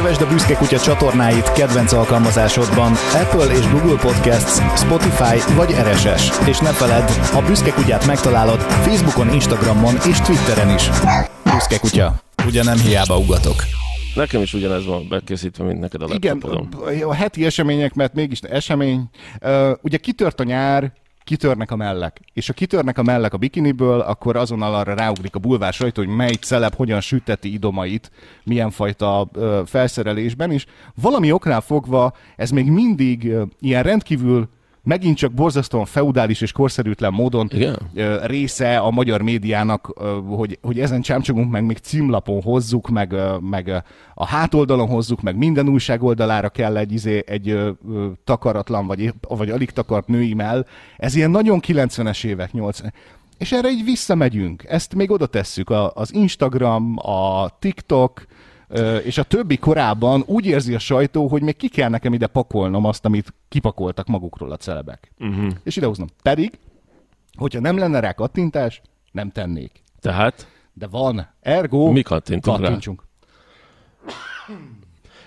Kövesd 0.00 0.22
a 0.22 0.26
Büszke 0.26 0.54
Kutya 0.54 0.78
csatornáit 0.78 1.52
kedvenc 1.52 1.92
alkalmazásodban 1.92 2.92
Apple 2.92 3.54
és 3.54 3.68
Google 3.70 3.98
Podcasts, 3.98 4.78
Spotify 4.80 5.54
vagy 5.54 5.70
RSS. 5.70 6.48
És 6.48 6.58
ne 6.58 6.72
feledd, 6.72 7.08
a 7.34 7.46
Büszke 7.46 7.70
Kutyát 7.72 8.06
megtalálod 8.06 8.60
Facebookon, 8.60 9.32
Instagramon 9.32 9.94
és 10.08 10.20
Twitteren 10.20 10.74
is. 10.74 10.88
Büszke 11.44 11.78
Kutya. 11.78 12.14
Ugye 12.46 12.62
nem 12.62 12.78
hiába 12.78 13.18
ugatok. 13.18 13.54
Nekem 14.14 14.42
is 14.42 14.54
ugyanez 14.54 14.86
van 14.86 15.06
bekészítve, 15.08 15.64
mint 15.64 15.80
neked 15.80 16.02
a 16.02 16.06
Igen, 16.12 16.38
laptopodon. 16.42 17.02
a 17.08 17.14
heti 17.14 17.44
események, 17.44 17.94
mert 17.94 18.14
mégis 18.14 18.40
esemény. 18.40 19.10
Ugye 19.82 19.96
kitört 19.96 20.40
a 20.40 20.44
nyár, 20.44 20.92
kitörnek 21.30 21.70
a 21.70 21.76
mellek. 21.76 22.20
És 22.32 22.46
ha 22.46 22.52
kitörnek 22.52 22.98
a 22.98 23.02
mellek 23.02 23.34
a 23.34 23.36
bikiniből, 23.36 24.00
akkor 24.00 24.36
azonnal 24.36 24.74
arra 24.74 24.94
ráugrik 24.94 25.34
a 25.34 25.38
bulvár 25.38 25.72
sajtó, 25.72 26.02
hogy 26.02 26.14
mely 26.14 26.32
celeb 26.32 26.74
hogyan 26.74 27.00
süteti 27.00 27.52
idomait, 27.52 28.10
milyen 28.44 28.70
fajta 28.70 29.28
ö, 29.32 29.62
felszerelésben, 29.66 30.50
és 30.50 30.66
valami 30.94 31.32
oknál 31.32 31.60
fogva 31.60 32.12
ez 32.36 32.50
még 32.50 32.70
mindig 32.70 33.28
ö, 33.28 33.42
ilyen 33.60 33.82
rendkívül 33.82 34.48
megint 34.82 35.16
csak 35.16 35.32
borzasztóan 35.32 35.84
feudális 35.84 36.40
és 36.40 36.52
korszerűtlen 36.52 37.12
módon 37.12 37.50
Igen? 37.52 37.76
része 38.22 38.78
a 38.78 38.90
magyar 38.90 39.22
médiának, 39.22 39.86
hogy, 40.28 40.58
hogy 40.62 40.80
ezen 40.80 41.00
csámcsogunk, 41.00 41.50
meg 41.50 41.64
még 41.64 41.76
címlapon 41.76 42.42
hozzuk, 42.42 42.88
meg, 42.88 43.14
meg 43.40 43.82
a 44.14 44.26
hátoldalon 44.26 44.88
hozzuk, 44.88 45.22
meg 45.22 45.36
minden 45.36 45.68
újság 45.68 46.02
oldalára 46.02 46.48
kell 46.48 46.76
egy, 46.76 46.92
izé, 46.92 47.22
egy 47.26 47.58
takaratlan, 48.24 48.86
vagy, 48.86 49.14
vagy 49.20 49.50
alig 49.50 49.70
takart 49.70 50.06
női 50.06 50.34
mell. 50.34 50.66
Ez 50.96 51.14
ilyen 51.14 51.30
nagyon 51.30 51.60
90-es 51.66 52.24
évek, 52.24 52.52
80 52.52 52.92
és 53.40 53.52
erre 53.52 53.70
így 53.70 53.84
visszamegyünk. 53.84 54.64
Ezt 54.68 54.94
még 54.94 55.10
oda 55.10 55.26
tesszük. 55.26 55.70
A, 55.70 55.90
az 55.94 56.14
Instagram, 56.14 56.94
a 56.96 57.48
TikTok, 57.58 58.26
és 59.04 59.18
a 59.18 59.22
többi 59.22 59.58
korábban 59.58 60.22
úgy 60.26 60.46
érzi 60.46 60.74
a 60.74 60.78
sajtó, 60.78 61.28
hogy 61.28 61.42
még 61.42 61.56
ki 61.56 61.68
kell 61.68 61.88
nekem 61.88 62.12
ide 62.12 62.26
pakolnom 62.26 62.84
azt, 62.84 63.04
amit 63.04 63.34
kipakoltak 63.48 64.06
magukról 64.06 64.52
a 64.52 64.56
celebek. 64.56 65.12
Uh-huh. 65.18 65.50
És 65.62 65.76
idehoznom. 65.76 66.08
Pedig, 66.22 66.58
hogyha 67.38 67.60
nem 67.60 67.78
lenne 67.78 68.00
rá 68.00 68.12
kattintás, 68.12 68.82
nem 69.12 69.30
tennék. 69.30 69.82
Tehát, 70.00 70.48
De 70.72 70.86
van. 70.86 71.28
Ergo, 71.40 71.90
Mi 71.90 72.02
kattintunk 72.02 72.60
rá? 72.60 72.78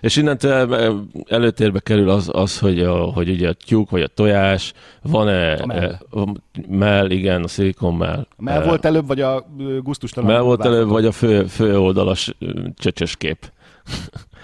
És 0.04 0.16
innentől 0.16 1.06
előtérbe 1.28 1.80
kerül 1.80 2.10
az, 2.10 2.30
az 2.34 2.60
hogy, 2.60 2.80
a, 2.80 2.94
hogy 3.04 3.30
ugye 3.30 3.50
a 3.50 3.54
tyúk 3.54 3.90
vagy 3.90 4.02
a 4.02 4.08
tojás, 4.08 4.74
van-e 5.02 5.54
A 5.54 5.66
mell. 5.66 6.00
eh, 6.12 6.24
mell, 6.68 7.10
igen, 7.10 7.44
a 7.44 7.48
szilikon 7.48 7.96
mell. 7.96 8.28
Mell 8.38 8.62
Eh, 8.62 8.68
volt 8.68 8.86
előbb, 8.86 9.08
vagy 9.08 9.22
a 9.22 9.46
gusztustalan? 9.82 10.32
mell 10.32 10.42
volt 10.42 10.66
előbb, 10.66 10.88
vagy 10.88 11.06
a 11.06 11.12
fő, 11.12 11.46
fő 11.46 11.80
oldalas 11.80 12.36
csöcsös 12.76 13.16
kép. 13.18 13.52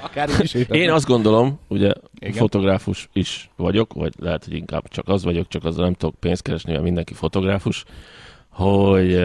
Akár 0.02 0.30
is. 0.42 0.54
Én 0.54 0.92
azt 0.92 1.06
gondolom, 1.06 1.60
ugye 1.68 1.94
Igen. 2.20 2.34
Fotográfus 2.34 3.10
is 3.14 3.50
vagyok, 3.56 3.94
vagy 3.94 4.14
lehet, 4.20 4.44
hogy 4.46 4.54
inkább 4.54 4.88
csak 4.88 5.08
az 5.08 5.24
vagyok, 5.24 5.48
csak 5.48 5.66
azzal 5.66 5.84
nem 5.84 5.94
tudok 5.94 6.16
pénzt 6.20 6.42
keresni, 6.42 6.72
mert 6.72 6.84
mindenki 6.84 7.14
fotográfus, 7.14 7.84
hogy, 8.50 9.22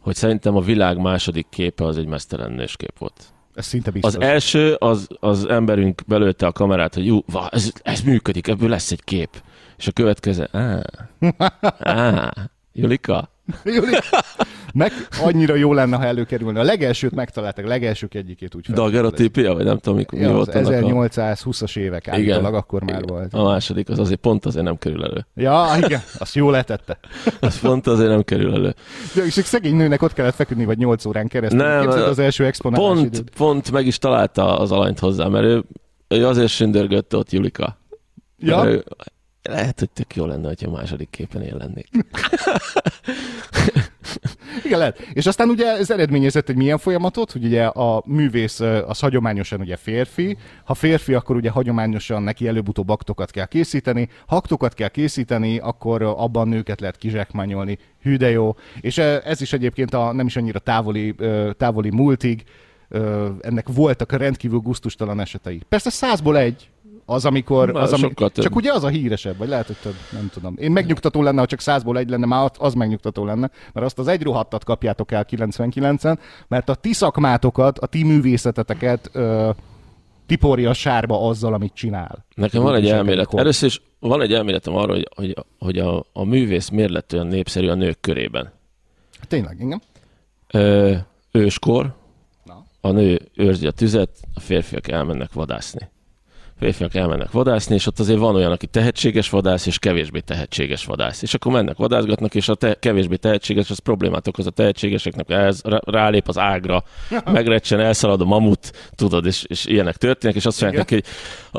hogy 0.00 0.14
szerintem 0.14 0.56
a 0.56 0.60
világ 0.60 0.98
második 0.98 1.46
képe 1.50 1.84
az 1.84 1.98
egy 1.98 2.06
mesztelen 2.06 2.52
nőskép 2.52 2.98
volt. 2.98 3.32
Ez 3.54 3.66
szinte 3.66 3.90
biztos. 3.90 4.14
Az 4.14 4.20
első, 4.20 4.74
az, 4.78 5.08
az 5.20 5.48
emberünk 5.48 6.02
belőtte 6.06 6.46
a 6.46 6.52
kamerát, 6.52 6.94
hogy 6.94 7.06
jú, 7.06 7.22
va, 7.26 7.48
ez, 7.48 7.72
ez 7.82 8.00
működik, 8.00 8.48
ebből 8.48 8.68
lesz 8.68 8.90
egy 8.90 9.04
kép. 9.04 9.42
És 9.76 9.86
a 9.86 9.92
következő, 9.92 10.48
á, 10.52 10.82
á, 11.78 12.32
Julika, 12.72 13.30
Juli, 13.64 13.96
meg 14.72 14.92
annyira 15.20 15.54
jó 15.54 15.72
lenne, 15.72 15.96
ha 15.96 16.04
előkerülne. 16.04 16.60
A 16.60 16.62
legelsőt 16.62 17.14
megtaláltak, 17.14 17.64
a 17.64 17.68
legelsők 17.68 18.14
egyikét 18.14 18.54
úgy 18.54 18.66
felfedezték. 18.66 19.00
dagerotípia, 19.00 19.54
vagy 19.54 19.64
nem 19.64 19.78
tudom, 19.78 19.98
mikor, 19.98 20.18
mi 20.18 20.24
Ja, 20.24 20.32
volt 20.32 20.54
annak 20.54 20.72
a... 20.72 20.76
1820-as 21.08 21.76
évek 21.76 22.08
állítólag, 22.08 22.54
akkor 22.54 22.82
már 22.82 23.02
volt. 23.06 23.34
A 23.34 23.42
második, 23.42 23.88
az 23.88 23.98
azért 23.98 24.20
pont 24.20 24.46
azért 24.46 24.64
nem 24.64 24.78
kerül 24.78 25.04
elő. 25.04 25.26
Ja, 25.34 25.66
igen, 25.84 26.00
azt 26.18 26.34
jól 26.34 26.52
letette. 26.52 26.98
Az 27.40 27.60
pont 27.60 27.86
azért 27.86 28.08
nem 28.08 28.22
kerül 28.22 28.54
elő. 28.54 28.74
Ja, 29.14 29.24
és 29.24 29.36
egy 29.36 29.44
szegény 29.44 29.76
nőnek 29.76 30.02
ott 30.02 30.12
kellett 30.12 30.34
feküdni, 30.34 30.64
vagy 30.64 30.78
8 30.78 31.04
órán 31.04 31.28
keresztül. 31.28 31.60
Nem, 31.60 31.82
Képzeld 31.82 32.08
az 32.08 32.18
első 32.18 32.44
exponálás 32.44 32.86
Pont, 32.86 33.06
időt. 33.06 33.30
pont 33.36 33.70
meg 33.70 33.86
is 33.86 33.98
találta 33.98 34.58
az 34.58 34.72
alanyt 34.72 34.98
hozzá, 34.98 35.26
mert 35.28 35.44
ő, 35.44 35.62
ő 36.08 36.26
azért 36.26 36.48
sündörgött 36.48 37.16
ott 37.16 37.30
Julika. 37.30 37.78
Ja, 38.38 38.64
Ő, 38.70 38.84
lehet, 39.42 39.78
hogy 39.78 39.90
tök 39.90 40.14
jó 40.16 40.26
lenne, 40.26 40.46
hogyha 40.46 40.68
a 40.70 40.72
második 40.72 41.10
képen 41.10 41.42
én 41.42 41.56
lennék. 41.58 41.88
igen, 44.64 44.78
lehet. 44.78 44.98
És 45.12 45.26
aztán 45.26 45.48
ugye 45.48 45.66
ez 45.66 45.90
eredményezett 45.90 46.48
egy 46.48 46.56
milyen 46.56 46.78
folyamatot, 46.78 47.32
hogy 47.32 47.44
ugye 47.44 47.64
a 47.64 48.02
művész 48.06 48.60
az 48.60 48.98
hagyományosan 48.98 49.60
ugye 49.60 49.76
férfi, 49.76 50.36
ha 50.64 50.74
férfi, 50.74 51.14
akkor 51.14 51.36
ugye 51.36 51.50
hagyományosan 51.50 52.22
neki 52.22 52.48
előbb-utóbb 52.48 52.88
aktokat 52.88 53.30
kell 53.30 53.46
készíteni, 53.46 54.08
ha 54.26 54.36
aktokat 54.36 54.74
kell 54.74 54.88
készíteni, 54.88 55.58
akkor 55.58 56.02
abban 56.02 56.48
nőket 56.48 56.80
lehet 56.80 56.96
kizsákmányolni, 56.96 57.78
hű 58.02 58.16
de 58.16 58.30
jó. 58.30 58.56
És 58.80 58.98
ez 58.98 59.40
is 59.40 59.52
egyébként 59.52 59.94
a 59.94 60.12
nem 60.12 60.26
is 60.26 60.36
annyira 60.36 60.58
távoli, 60.58 61.14
távoli 61.56 61.90
múltig, 61.90 62.44
ennek 63.40 63.68
voltak 63.74 64.12
rendkívül 64.12 64.58
guztustalan 64.58 65.20
esetei. 65.20 65.60
Persze 65.68 65.90
százból 65.90 66.38
egy, 66.38 66.70
az, 67.04 67.24
amikor... 67.24 67.76
Az, 67.76 67.92
ami, 67.92 68.02
sokkal 68.02 68.30
több. 68.30 68.44
csak 68.44 68.56
ugye 68.56 68.72
az 68.72 68.84
a 68.84 68.88
híresebb, 68.88 69.36
vagy 69.36 69.48
lehet, 69.48 69.66
hogy 69.66 69.76
több, 69.82 69.94
nem 70.12 70.30
tudom. 70.32 70.54
Én 70.58 70.70
megnyugtató 70.70 71.22
lenne, 71.22 71.40
ha 71.40 71.46
csak 71.46 71.60
százból 71.60 71.98
egy 71.98 72.08
lenne, 72.08 72.26
már 72.26 72.50
az 72.58 72.74
megnyugtató 72.74 73.24
lenne, 73.24 73.50
mert 73.72 73.86
azt 73.86 73.98
az 73.98 74.08
egy 74.08 74.22
rohadtat 74.22 74.64
kapjátok 74.64 75.12
el 75.12 75.26
99-en, 75.30 76.18
mert 76.48 76.68
a 76.68 76.74
ti 76.74 76.92
szakmátokat, 76.92 77.78
a 77.78 77.86
ti 77.86 78.04
művészeteteket 78.04 79.10
ö, 79.12 79.50
tiporja 80.26 80.70
a 80.70 80.74
sárba 80.74 81.28
azzal, 81.28 81.54
amit 81.54 81.74
csinál. 81.74 82.24
Nekem 82.34 82.62
van 82.62 82.74
egy 82.74 82.88
elmélet. 82.88 83.34
Először 83.34 83.68
is 83.68 83.82
van 83.98 84.22
egy 84.22 84.32
elméletem 84.32 84.74
arról, 84.74 84.94
hogy, 84.94 85.08
hogy, 85.14 85.36
hogy 85.58 85.78
a, 85.78 86.04
a 86.12 86.24
művész 86.24 86.68
miért 86.68 86.90
lett 86.90 87.12
olyan 87.12 87.26
népszerű 87.26 87.68
a 87.68 87.74
nők 87.74 88.00
körében. 88.00 88.52
Tényleg, 89.28 89.60
igen. 89.60 89.82
Ö, 90.50 90.94
őskor, 91.30 91.94
a 92.84 92.90
nő 92.90 93.20
őrzi 93.34 93.66
a 93.66 93.70
tüzet, 93.70 94.10
a 94.34 94.40
férfiak 94.40 94.88
elmennek 94.88 95.32
vadászni. 95.32 95.90
A 96.62 96.64
férfiak 96.64 96.94
elmennek 96.94 97.30
vadászni, 97.30 97.74
és 97.74 97.86
ott 97.86 97.98
azért 97.98 98.18
van 98.18 98.34
olyan, 98.34 98.52
aki 98.52 98.66
tehetséges 98.66 99.30
vadász, 99.30 99.66
és 99.66 99.78
kevésbé 99.78 100.20
tehetséges 100.20 100.84
vadász. 100.84 101.22
És 101.22 101.34
akkor 101.34 101.52
mennek 101.52 101.76
vadászgatnak, 101.76 102.34
és 102.34 102.48
a 102.48 102.54
te- 102.54 102.78
kevésbé 102.78 103.16
tehetséges, 103.16 103.70
az 103.70 103.78
problémát 103.78 104.28
okoz 104.28 104.46
a 104.46 104.50
tehetségeseknek, 104.50 105.30
ez 105.30 105.60
rá- 105.64 105.82
rálép 105.84 106.28
az 106.28 106.38
ágra, 106.38 106.84
megrecsen, 107.32 107.80
elszalad 107.80 108.20
a 108.20 108.24
mamut, 108.24 108.72
tudod, 108.94 109.26
és, 109.26 109.44
és 109.48 109.66
ilyenek 109.66 109.96
történnek, 109.96 110.36
és 110.36 110.46
azt 110.46 110.60
mondják 110.60 110.90
neki, 110.90 110.94
hogy 110.94 111.04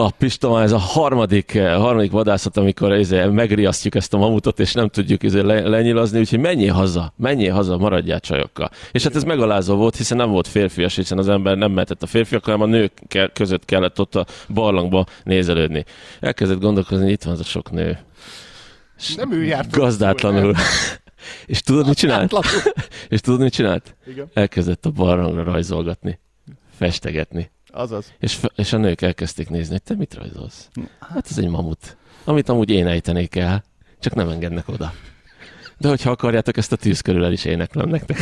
a 0.04 0.12
Pista, 0.12 0.52
már 0.52 0.64
ez 0.64 0.72
a 0.72 0.78
harmadik, 0.78 1.56
eh, 1.56 1.76
harmadik 1.76 2.12
vadászat, 2.12 2.58
amikor 2.58 2.96
izé, 2.96 3.26
megriasztjuk 3.26 3.96
ezt 3.96 4.14
a 4.14 4.18
mamutot, 4.18 4.60
és 4.60 4.74
nem 4.74 4.88
tudjuk 4.88 5.24
izé 5.24 5.40
le, 5.40 5.68
lenyilazni, 5.68 6.20
úgyhogy 6.20 6.40
menjél 6.40 6.74
haza, 6.74 7.14
menjél 7.18 7.54
haza, 7.54 7.78
maradjál 7.78 8.20
csajokkal. 8.20 8.70
És 8.92 9.04
hát 9.04 9.16
ez 9.16 9.24
megalázó 9.24 9.76
volt, 9.76 9.96
hiszen 9.96 10.18
nem 10.18 10.30
volt 10.30 10.48
férfias, 10.48 10.96
hiszen 10.96 11.18
az 11.18 11.30
ember 11.30 11.58
nem 11.58 11.72
mehetett 11.72 12.04
a 12.04 12.08
férfiak, 12.08 12.46
hanem 12.46 12.62
a 12.62 12.66
nők 12.66 12.92
között 13.34 13.66
kellett 13.66 14.00
ott 14.00 14.16
a 14.16 14.26
barlangba 14.94 15.12
nézelődni. 15.24 15.86
Elkezdett 16.20 16.60
gondolkozni, 16.60 17.04
hogy 17.04 17.14
itt 17.14 17.24
van 17.24 17.34
az 17.34 17.40
a 17.40 17.44
sok 17.44 17.72
nő. 17.72 18.00
És 18.98 19.16
Nem 19.16 19.32
ő 19.32 19.44
járt. 19.44 19.72
Gazdátlanul. 19.72 20.56
és 21.46 21.62
tudod, 21.62 21.88
mit 21.88 21.98
csinált? 21.98 22.34
És 23.10 23.20
tudod, 23.22 23.40
mit 23.40 23.54
csinált? 23.54 23.96
Igen. 24.06 24.30
Elkezdett 24.34 24.86
a 24.86 24.92
barlangra 24.92 25.44
rajzolgatni, 25.44 26.20
festegetni. 26.78 27.52
Azaz. 27.68 28.14
És, 28.20 28.40
és 28.56 28.74
a 28.74 28.78
nők 28.78 29.02
elkezdték 29.02 29.50
nézni, 29.50 29.72
hogy 29.72 29.84
te 29.84 29.96
mit 29.96 30.14
rajzolsz? 30.14 30.70
Hát 31.00 31.28
ez 31.30 31.38
egy 31.38 31.48
mamut, 31.48 31.98
amit 32.24 32.50
amúgy 32.50 32.70
én 32.70 32.88
ejtenék 32.88 33.36
el, 33.36 33.64
csak 34.00 34.14
nem 34.14 34.30
engednek 34.30 34.68
oda. 34.68 34.94
De 35.78 35.88
hogyha 35.88 36.12
akarjátok, 36.12 36.58
ezt 36.58 36.72
a 36.72 36.76
tűz 36.76 37.02
körül 37.02 37.26
el 37.26 37.32
is 37.32 37.46
éneklem 37.46 37.90
nektek. 37.90 38.18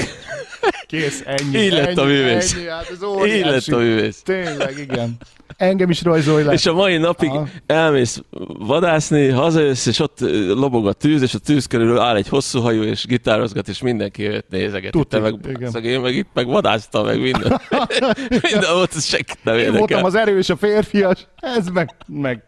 Kész, 0.91 1.23
ennyi. 1.25 1.57
Így 1.57 1.71
lett 1.71 1.97
a 1.97 2.01
ennyi, 2.01 2.11
művész. 2.11 2.53
Ennyi, 2.53 2.67
hát 2.67 2.89
ez 2.89 3.27
Így 3.27 3.45
lett 3.45 3.67
a 3.67 3.77
művész. 3.77 4.21
Tényleg, 4.21 4.77
igen. 4.77 5.17
Engem 5.57 5.89
is 5.89 6.03
rajzolj 6.03 6.43
le. 6.43 6.53
És 6.53 6.65
a 6.65 6.73
mai 6.73 6.97
napig 6.97 7.29
Aha. 7.29 7.47
elmész 7.65 8.21
vadászni, 8.59 9.27
hazajössz, 9.27 9.85
és 9.85 9.99
ott 9.99 10.21
ö, 10.21 10.53
lobog 10.53 10.87
a 10.87 10.93
tűz, 10.93 11.21
és 11.21 11.33
a 11.33 11.37
tűz 11.37 11.65
körül 11.65 11.99
áll 11.99 12.15
egy 12.15 12.27
hosszú 12.27 12.59
hajú, 12.59 12.81
és 12.81 13.05
gitározgat, 13.05 13.67
és 13.67 13.81
mindenki 13.81 14.27
őt 14.27 14.45
nézeget. 14.49 14.91
Tuti, 14.91 15.07
Te 15.07 15.19
meg, 15.19 15.35
igen. 15.47 15.71
szeg, 15.71 15.83
én 15.85 15.99
meg 15.99 16.15
itt 16.15 16.29
meg 16.33 16.47
vadásztam, 16.47 17.05
meg 17.05 17.21
minden. 17.21 17.61
minden 18.51 18.73
volt, 18.73 19.01
senkit 19.01 19.39
nem 19.43 19.55
Én 19.57 19.61
voltam 19.61 19.81
érdekel. 19.81 20.05
az 20.05 20.15
erős, 20.15 20.49
a 20.49 20.55
férfias, 20.55 21.27
ez 21.35 21.67
meg, 21.67 21.95
meg. 22.07 22.43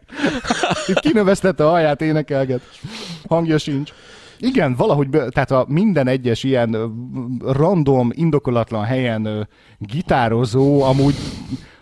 Itt 0.86 1.00
kinövesztette 1.00 1.66
a 1.66 1.70
haját, 1.70 2.00
énekelget. 2.00 2.60
Hangja 3.28 3.58
sincs. 3.58 3.90
Igen, 4.38 4.74
valahogy, 4.74 5.08
tehát 5.08 5.50
a 5.50 5.64
minden 5.68 6.06
egyes 6.06 6.42
ilyen 6.42 6.76
random, 7.40 8.10
indokolatlan 8.12 8.84
helyen 8.84 9.48
gitározó, 9.78 10.82
amúgy, 10.82 11.14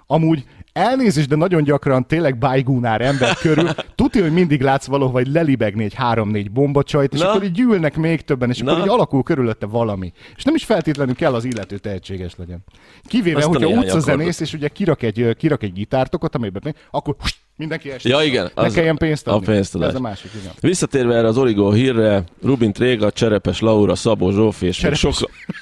amúgy 0.06 0.44
elnézést, 0.72 1.28
de 1.28 1.36
nagyon 1.36 1.62
gyakran 1.62 2.06
tényleg 2.06 2.38
bájgúnár 2.38 3.00
ember 3.00 3.34
körül, 3.36 3.69
tudja, 3.94 4.22
hogy 4.22 4.32
mindig 4.32 4.60
látsz 4.62 4.86
valahol, 4.86 5.12
vagy 5.12 5.26
lelibegni 5.26 5.84
egy 5.84 5.94
három-négy 5.94 6.50
bombacsajt, 6.50 7.12
és 7.14 7.20
Na. 7.20 7.28
akkor 7.30 7.42
így 7.42 7.52
gyűlnek 7.52 7.96
még 7.96 8.20
többen, 8.20 8.50
és 8.50 8.58
Na. 8.58 8.70
akkor 8.72 8.82
így 8.84 8.88
alakul 8.90 9.22
körülötte 9.22 9.66
valami. 9.66 10.12
És 10.36 10.44
nem 10.44 10.54
is 10.54 10.64
feltétlenül 10.64 11.14
kell 11.14 11.34
az 11.34 11.44
illető 11.44 11.78
tehetséges 11.78 12.32
legyen. 12.36 12.64
Kivéve, 13.04 13.36
Azt 13.38 13.46
a 13.46 13.48
hogyha 13.50 13.69
utcazenész, 13.80 14.40
és 14.40 14.52
ugye 14.52 14.69
kirak 14.69 15.02
egy, 15.02 15.34
kirak 15.38 15.62
egy 15.62 15.72
gitártokot, 15.72 16.34
amiben 16.34 16.74
akkor 16.90 17.16
hust, 17.19 17.36
mindenki 17.56 17.90
esik. 17.90 18.10
Ja, 18.10 18.22
igen, 18.22 18.50
Ne 18.54 18.62
az- 18.62 18.74
kelljen 18.74 18.96
pénzt 18.96 19.26
a 19.28 19.34
adni. 19.34 19.46
pénztadás. 19.46 19.88
Ez 19.88 19.94
a 19.94 20.00
másik, 20.00 20.30
igen. 20.40 20.52
Visszatérve 20.60 21.14
erre 21.14 21.26
az 21.26 21.38
Origo 21.38 21.70
hírre, 21.70 22.24
Rubin 22.42 22.72
Tréga, 22.72 23.10
Cserepes 23.10 23.60
Laura, 23.60 23.94
Szabó 23.94 24.30
Zsófi 24.30 24.66
és 24.66 24.80
még 24.80 24.92
Cserepes. 24.92 25.24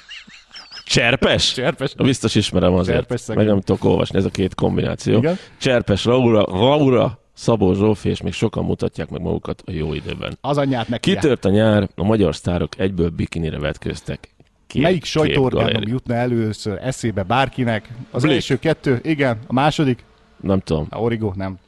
Cserpes? 0.91 1.53
Cserpes. 1.53 1.95
Biztos 1.95 2.35
ismerem 2.35 2.75
azért. 2.75 2.97
Cserpes 2.97 3.21
szegény. 3.21 3.45
Meg 3.45 3.53
nem 3.53 3.61
tudok 3.63 3.85
olvasni, 3.85 4.19
ez 4.19 4.25
a 4.25 4.31
két 4.31 4.55
kombináció. 4.55 5.19
Igen. 5.19 5.37
Cserpes 5.59 6.05
Laura, 6.05 6.45
Laura, 6.49 7.19
Szabó 7.33 7.73
Zsófi, 7.75 8.09
és 8.09 8.23
még 8.23 8.33
sokan 8.33 8.65
mutatják 8.65 9.11
meg 9.11 9.21
magukat 9.21 9.63
a 9.67 9.71
jó 9.71 9.95
időben. 9.95 10.39
Az 10.41 10.59
anyját 10.59 10.89
neki. 10.89 11.13
Kitört 11.15 11.45
a 11.45 11.49
nyár, 11.51 11.89
a 11.95 12.03
magyar 12.05 12.35
sztárok 12.35 12.79
egyből 12.79 13.09
bikinire 13.11 13.59
vetköztek. 13.59 14.35
Két 14.67 14.83
Melyik 14.83 15.05
sajtóorgánom 15.05 15.67
képgaléri. 15.67 15.91
jutna 15.91 16.15
először 16.15 16.79
eszébe 16.83 17.23
bárkinek? 17.23 17.89
Az 18.11 18.23
Blik. 18.23 18.35
első 18.35 18.59
kettő, 18.59 19.01
igen. 19.03 19.39
A 19.47 19.53
második? 19.53 20.05
Nem 20.41 20.61
tudom. 20.61 20.87
A 20.91 20.99
Origo, 20.99 21.33
nem. 21.35 21.59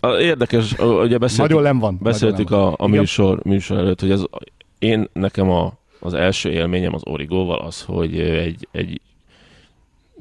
A, 0.00 0.08
érdekes, 0.08 0.72
ugye 0.78 1.18
beszéltük, 1.18 1.48
Nagyon 1.48 1.62
nem 1.62 1.78
van. 1.78 1.98
beszéltük 2.02 2.48
nagyon 2.50 2.72
a, 2.72 2.74
a 2.84 2.86
műsor, 2.86 3.44
műsor 3.44 3.78
előtt, 3.78 4.00
hogy 4.00 4.10
ez, 4.10 4.22
én 4.78 5.08
nekem 5.12 5.50
a, 5.50 5.72
az 6.00 6.14
első 6.14 6.50
élményem 6.50 6.94
az 6.94 7.02
Origóval 7.04 7.58
az, 7.58 7.82
hogy 7.82 8.20
egy, 8.20 8.68
egy 8.72 9.00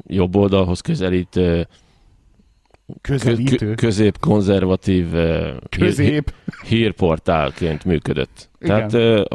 jobb 0.07 0.35
oldalhoz 0.35 0.81
közelít 0.81 1.39
Közelítő. 3.01 3.55
kö, 3.55 3.73
közép-konzervatív 3.75 5.07
Közép. 5.69 6.07
Hír, 6.07 6.23
hírportálként 6.67 7.85
működött. 7.85 8.49
Igen. 8.59 8.87
Tehát 8.87 9.27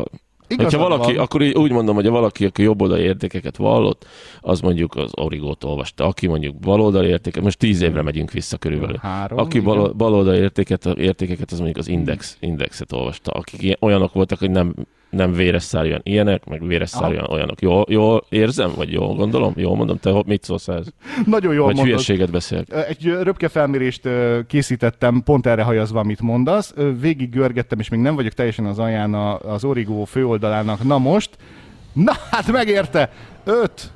Igazad 0.52 0.72
Hogyha 0.72 0.88
valaki, 0.88 1.12
van. 1.14 1.22
akkor 1.24 1.42
így 1.42 1.54
úgy 1.54 1.70
mondom, 1.70 1.94
hogy 1.94 2.04
ha 2.06 2.10
valaki, 2.10 2.44
aki 2.44 2.62
jobboldali 2.62 3.02
értékeket 3.02 3.56
vallott, 3.56 4.06
az 4.40 4.60
mondjuk 4.60 4.94
az 4.94 5.10
Origót 5.14 5.64
olvasta. 5.64 6.04
Aki 6.06 6.26
mondjuk 6.26 6.56
baloldali 6.56 7.08
értéket, 7.08 7.42
most 7.42 7.58
tíz 7.58 7.80
évre 7.80 8.02
megyünk 8.02 8.30
vissza 8.30 8.56
körülbelül. 8.56 8.96
Három, 8.96 9.38
Aki 9.38 9.58
igen. 9.58 9.74
bal, 9.74 9.92
baloldali 9.92 10.38
értéket, 10.38 10.86
értékeket, 10.86 11.50
az 11.50 11.56
mondjuk 11.56 11.78
az 11.78 11.88
index, 11.88 12.36
indexet 12.40 12.92
olvasta. 12.92 13.30
Akik 13.30 13.62
ilyen- 13.62 13.78
olyanok 13.80 14.12
voltak, 14.12 14.38
hogy 14.38 14.50
nem, 14.50 14.74
nem 15.12 15.32
véres 15.32 15.62
szárűen 15.62 16.00
ilyenek, 16.02 16.44
meg 16.44 16.66
véres 16.66 16.90
szárűen 16.90 17.24
olyanok. 17.30 17.60
Jól, 17.60 17.84
jól 17.88 18.24
érzem, 18.28 18.72
vagy 18.76 18.92
jól 18.92 19.14
gondolom? 19.14 19.52
Jól 19.56 19.76
mondom, 19.76 19.98
te 19.98 20.22
mit 20.26 20.44
szólsz 20.44 20.68
ez? 20.68 20.86
Nagyon 21.26 21.54
jól 21.54 21.64
Vagy 21.64 21.74
mondod. 21.74 21.92
hülyeséget 21.94 22.30
beszélek? 22.30 22.66
Egy 22.88 23.04
röpke 23.22 23.48
felmérést 23.48 24.08
készítettem, 24.46 25.22
pont 25.24 25.46
erre 25.46 25.62
hajazva, 25.62 26.00
amit 26.00 26.20
mondasz. 26.20 26.74
Végig 27.00 27.30
görgettem, 27.30 27.78
és 27.78 27.88
még 27.88 28.00
nem 28.00 28.14
vagyok 28.14 28.32
teljesen 28.32 28.64
az 28.64 28.78
alján 28.78 29.14
a- 29.14 29.38
az 29.38 29.64
Origo 29.64 30.04
főoldalának. 30.04 30.82
Na 30.84 30.98
most, 30.98 31.30
na 31.92 32.12
hát 32.30 32.52
megérte! 32.52 33.10
5, 33.44 33.92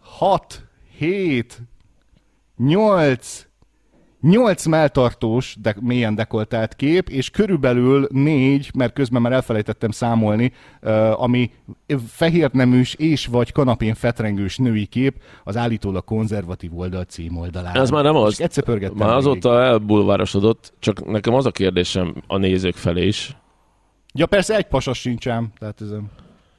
6, 0.00 0.62
7, 0.98 1.58
8, 2.56 3.46
8 4.20 4.66
melltartós, 4.66 5.56
de 5.62 5.74
mélyen 5.80 6.14
dekoltált 6.14 6.74
kép, 6.74 7.08
és 7.08 7.30
körülbelül 7.30 8.08
4, 8.10 8.70
mert 8.74 8.92
közben 8.92 9.22
már 9.22 9.32
elfelejtettem 9.32 9.90
számolni, 9.90 10.52
ami 11.12 11.50
fehér 12.08 12.50
neműs 12.52 12.94
és 12.94 13.26
vagy 13.26 13.52
kanapén 13.52 13.94
fetrengős 13.94 14.56
női 14.56 14.86
kép 14.86 15.20
az 15.44 15.56
állítólag 15.56 16.04
konzervatív 16.04 16.78
oldal 16.78 17.04
címoldalán. 17.04 17.76
Ez 17.76 17.90
már 17.90 18.04
nem 18.04 18.16
az. 18.16 18.32
És 18.32 18.38
egyszer 18.38 18.64
pörgettem 18.64 18.96
Már 18.96 19.08
végig. 19.08 19.26
azóta 19.26 19.62
elbulvárosodott, 19.62 20.72
csak 20.78 21.06
nekem 21.06 21.34
az 21.34 21.46
a 21.46 21.50
kérdésem 21.50 22.14
a 22.26 22.36
nézők 22.36 22.74
felé 22.74 23.06
is, 23.06 23.36
Ja 24.14 24.26
persze, 24.26 24.56
egy 24.56 24.66
pasas 24.66 24.98
sincsám. 24.98 25.52
Tehát 25.58 25.80
ez 25.80 25.88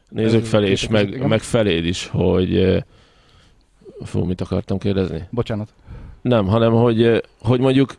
nézők 0.10 0.46
felé 0.46 0.72
is, 0.72 0.88
meg, 0.88 1.28
meg 1.28 1.42
feléd 1.42 1.86
is, 1.86 2.08
hogy 2.08 2.84
fú, 4.04 4.24
mit 4.24 4.42
akartam 4.42 4.78
kérdezni? 4.78 5.28
Bocsánat. 5.30 5.74
Nem, 6.22 6.48
hanem 6.48 6.74
hogy, 6.74 7.24
hogy 7.42 7.60
mondjuk 7.60 7.96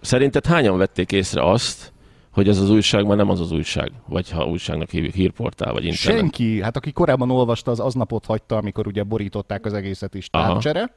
szerinted 0.00 0.46
hányan 0.46 0.78
vették 0.78 1.12
észre 1.12 1.50
azt, 1.50 1.92
hogy 2.30 2.48
ez 2.48 2.58
az 2.58 2.70
újság 2.70 3.06
már 3.06 3.16
nem 3.16 3.30
az 3.30 3.40
az 3.40 3.52
újság, 3.52 3.92
vagy 4.06 4.30
ha 4.30 4.46
újságnak 4.46 4.90
hívjuk 4.90 5.14
hírportál, 5.14 5.72
vagy 5.72 5.84
internet. 5.84 6.20
Senki, 6.20 6.62
hát 6.62 6.76
aki 6.76 6.92
korábban 6.92 7.30
olvasta, 7.30 7.70
az 7.70 7.80
aznapot 7.80 8.26
hagyta, 8.26 8.56
amikor 8.56 8.86
ugye 8.86 9.02
borították 9.02 9.64
az 9.64 9.72
egészet 9.72 10.14
is 10.14 10.28
Aha. 10.30 10.52
tábcsere. 10.52 10.94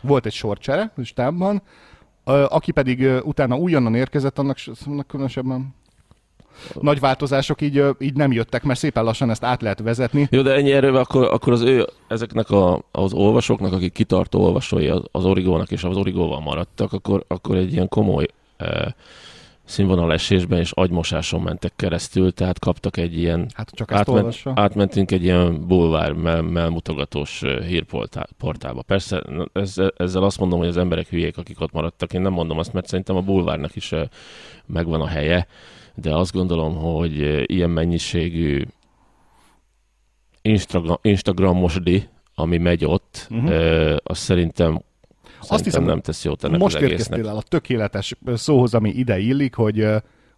Volt 0.00 0.26
egy 0.26 0.32
sorcsere 0.32 0.92
stábban. 1.02 1.62
Aki 2.24 2.72
pedig 2.72 3.08
utána 3.22 3.56
újonnan 3.56 3.94
érkezett, 3.94 4.38
annak, 4.38 4.56
annak 4.86 5.06
különösebben 5.06 5.74
nagy 6.80 7.00
változások 7.00 7.60
így, 7.60 7.82
így 7.98 8.14
nem 8.14 8.32
jöttek, 8.32 8.62
mert 8.62 8.78
szépen 8.78 9.04
lassan 9.04 9.30
ezt 9.30 9.44
át 9.44 9.62
lehet 9.62 9.80
vezetni. 9.80 10.28
Jó, 10.30 10.42
de 10.42 10.54
ennyi 10.54 10.72
erővel 10.72 11.00
akkor, 11.00 11.24
akkor 11.32 11.52
az 11.52 11.60
ő, 11.60 11.86
ezeknek 12.08 12.50
a, 12.50 12.82
az 12.90 13.12
olvasóknak, 13.12 13.72
akik 13.72 13.92
kitartó 13.92 14.40
olvasói 14.44 14.88
az, 14.88 15.02
az 15.10 15.24
Origónak 15.24 15.70
és 15.70 15.84
az 15.84 15.96
Origóval 15.96 16.40
maradtak, 16.40 16.92
akkor, 16.92 17.24
akkor 17.28 17.56
egy 17.56 17.72
ilyen 17.72 17.88
komoly 17.88 18.26
eh, 18.56 18.86
színvonalesésben 19.64 20.58
és 20.58 20.70
agymosáson 20.70 21.40
mentek 21.40 21.72
keresztül, 21.76 22.32
tehát 22.32 22.58
kaptak 22.58 22.96
egy 22.96 23.18
ilyen 23.18 23.50
Hát 23.54 23.70
csak 23.70 23.90
ezt 23.90 24.00
átment, 24.00 24.18
olvassa. 24.18 24.52
átmentünk 24.54 25.10
egy 25.10 25.22
ilyen 25.22 25.66
bulvár 25.66 26.12
mell, 26.12 26.40
mellmutogatós 26.40 27.42
ö, 27.42 27.62
hírportálba. 27.62 28.82
Persze 28.86 29.22
ezzel, 29.52 29.92
ezzel 29.96 30.22
azt 30.22 30.38
mondom, 30.38 30.58
hogy 30.58 30.68
az 30.68 30.76
emberek 30.76 31.08
hülyék, 31.08 31.38
akik 31.38 31.60
ott 31.60 31.72
maradtak. 31.72 32.12
Én 32.12 32.20
nem 32.20 32.32
mondom 32.32 32.58
azt, 32.58 32.72
mert 32.72 32.86
szerintem 32.86 33.16
a 33.16 33.20
bulvárnak 33.20 33.76
is 33.76 33.92
megvan 34.66 35.00
a 35.00 35.06
helye, 35.06 35.46
de 35.94 36.14
azt 36.14 36.32
gondolom, 36.32 36.76
hogy 36.76 37.20
ö, 37.20 37.42
ilyen 37.46 37.70
mennyiségű 37.70 38.62
Instagram, 40.42 40.96
Instagramosdi, 41.02 42.08
ami 42.34 42.58
megy 42.58 42.84
ott, 42.84 43.26
uh-huh. 43.30 43.96
az 44.02 44.18
szerintem, 44.18 44.82
szerintem 45.40 45.64
hiszem, 45.64 45.84
nem 45.84 46.00
tesz 46.00 46.24
jót 46.24 46.44
ennek 46.44 46.60
Most 46.60 46.76
az 46.76 46.82
egésznek. 46.82 47.26
el 47.26 47.36
a 47.36 47.42
tökéletes 47.42 48.14
szóhoz, 48.34 48.74
ami 48.74 48.90
ide 48.90 49.18
illik, 49.18 49.54
hogy, 49.54 49.86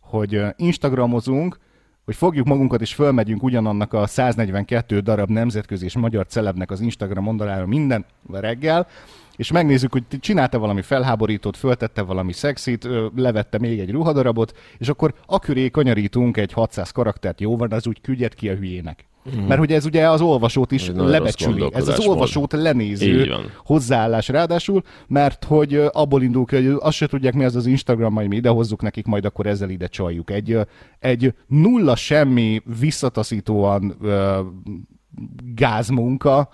hogy 0.00 0.40
Instagramozunk, 0.56 1.58
hogy 2.04 2.14
fogjuk 2.14 2.46
magunkat 2.46 2.80
és 2.80 2.94
fölmegyünk 2.94 3.42
ugyanannak 3.42 3.92
a 3.92 4.06
142 4.06 5.00
darab 5.00 5.30
nemzetközi 5.30 5.84
és 5.84 5.96
magyar 5.96 6.26
celebnek 6.26 6.70
az 6.70 6.80
Instagram 6.80 7.26
oldalára 7.26 7.66
minden 7.66 8.06
reggel, 8.32 8.86
és 9.36 9.50
megnézzük, 9.50 9.92
hogy 9.92 10.02
csinálta 10.20 10.58
valami 10.58 10.82
felháborítót, 10.82 11.56
föltette 11.56 12.02
valami 12.02 12.32
szexit, 12.32 12.88
levette 13.16 13.58
még 13.58 13.78
egy 13.78 13.90
ruhadarabot, 13.90 14.58
és 14.78 14.88
akkor 14.88 15.14
aköré 15.26 15.70
kanyarítunk 15.70 16.36
egy 16.36 16.52
600 16.52 16.90
karaktert, 16.90 17.40
jó 17.40 17.56
van, 17.56 17.72
az 17.72 17.86
úgy 17.86 18.00
küldjet 18.00 18.34
ki 18.34 18.48
a 18.48 18.54
hülyének. 18.54 19.06
Mm. 19.36 19.46
Mert 19.46 19.58
hogy 19.58 19.72
ez 19.72 19.84
ugye 19.84 20.10
az 20.10 20.20
olvasót 20.20 20.72
is 20.72 20.90
lebecsüli. 20.94 21.68
Ez 21.72 21.88
az 21.88 22.06
olvasót 22.06 22.52
lenéző 22.52 23.20
Így 23.20 23.28
van. 23.28 23.52
hozzáállás 23.64 24.28
ráadásul, 24.28 24.82
mert 25.06 25.44
hogy 25.44 25.74
abból 25.92 26.22
indul 26.22 26.44
ki, 26.44 26.56
hogy 26.56 26.76
azt 26.78 26.96
se 26.96 27.06
tudják 27.06 27.34
mi 27.34 27.44
az 27.44 27.56
az 27.56 27.66
Instagram, 27.66 28.12
majd 28.12 28.28
mi 28.28 28.36
idehozzuk 28.36 28.82
nekik, 28.82 29.06
majd 29.06 29.24
akkor 29.24 29.46
ezzel 29.46 29.70
ide 29.70 29.86
csaljuk. 29.86 30.30
Egy, 30.30 30.58
egy 30.98 31.34
nulla 31.46 31.96
semmi 31.96 32.62
visszataszítóan 32.78 33.96
gázmunka, 35.54 36.48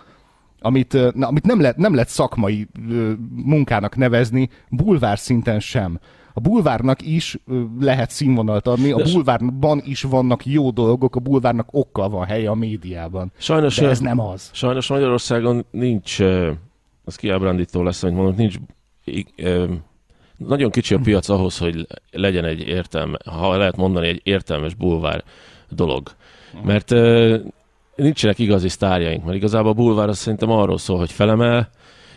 amit, 0.63 1.15
na, 1.15 1.27
amit 1.27 1.47
nem, 1.47 1.61
lehet, 1.61 1.77
nem 1.77 1.95
lehet 1.95 2.09
szakmai 2.09 2.69
ö, 2.91 3.13
munkának 3.35 3.97
nevezni, 3.97 4.49
bulvár 4.69 5.19
szinten 5.19 5.61
sem. 5.61 5.99
A 6.35 6.41
bulvárnak 6.41 7.03
is 7.03 7.39
ö, 7.47 7.63
lehet 7.81 8.11
színvonalt 8.11 8.67
adni, 8.67 8.91
a 8.91 9.03
bulvárban 9.13 9.83
is 9.85 10.03
vannak 10.03 10.47
jó 10.47 10.71
dolgok, 10.71 11.17
a 11.17 11.21
bulvárnak 11.21 11.69
okkal 11.71 12.09
van 12.09 12.27
helye 12.27 12.51
a 12.51 12.55
médiában. 12.55 13.33
Sajnos, 13.39 13.77
De 13.77 13.89
ez 13.89 14.01
nem 14.01 14.21
az. 14.21 14.51
Sajnos 14.53 14.89
Magyarországon 14.89 15.65
nincs, 15.71 16.21
az 17.05 17.17
kiábrándító 17.17 17.83
lesz, 17.83 18.01
hogy 18.03 18.13
mondom, 18.13 18.35
nincs, 18.37 18.57
ö, 19.37 19.65
nagyon 20.37 20.71
kicsi 20.71 20.95
a 20.95 20.99
piac 20.99 21.29
ahhoz, 21.29 21.59
hogy 21.59 21.87
legyen 22.11 22.45
egy 22.45 22.61
értelme, 22.61 23.19
ha 23.25 23.57
lehet 23.57 23.77
mondani, 23.77 24.07
egy 24.07 24.21
értelmes 24.23 24.75
bulvár 24.75 25.25
dolog. 25.69 26.11
Mert 26.65 26.91
ö, 26.91 27.39
nincsenek 28.03 28.39
igazi 28.39 28.69
sztárjaink, 28.69 29.25
mert 29.25 29.37
igazából 29.37 29.71
a 29.71 29.75
bulvár 29.75 30.09
az 30.09 30.19
szerintem 30.19 30.51
arról 30.51 30.79
szól, 30.79 30.99
hogy 30.99 31.13
felemel, 31.13 31.71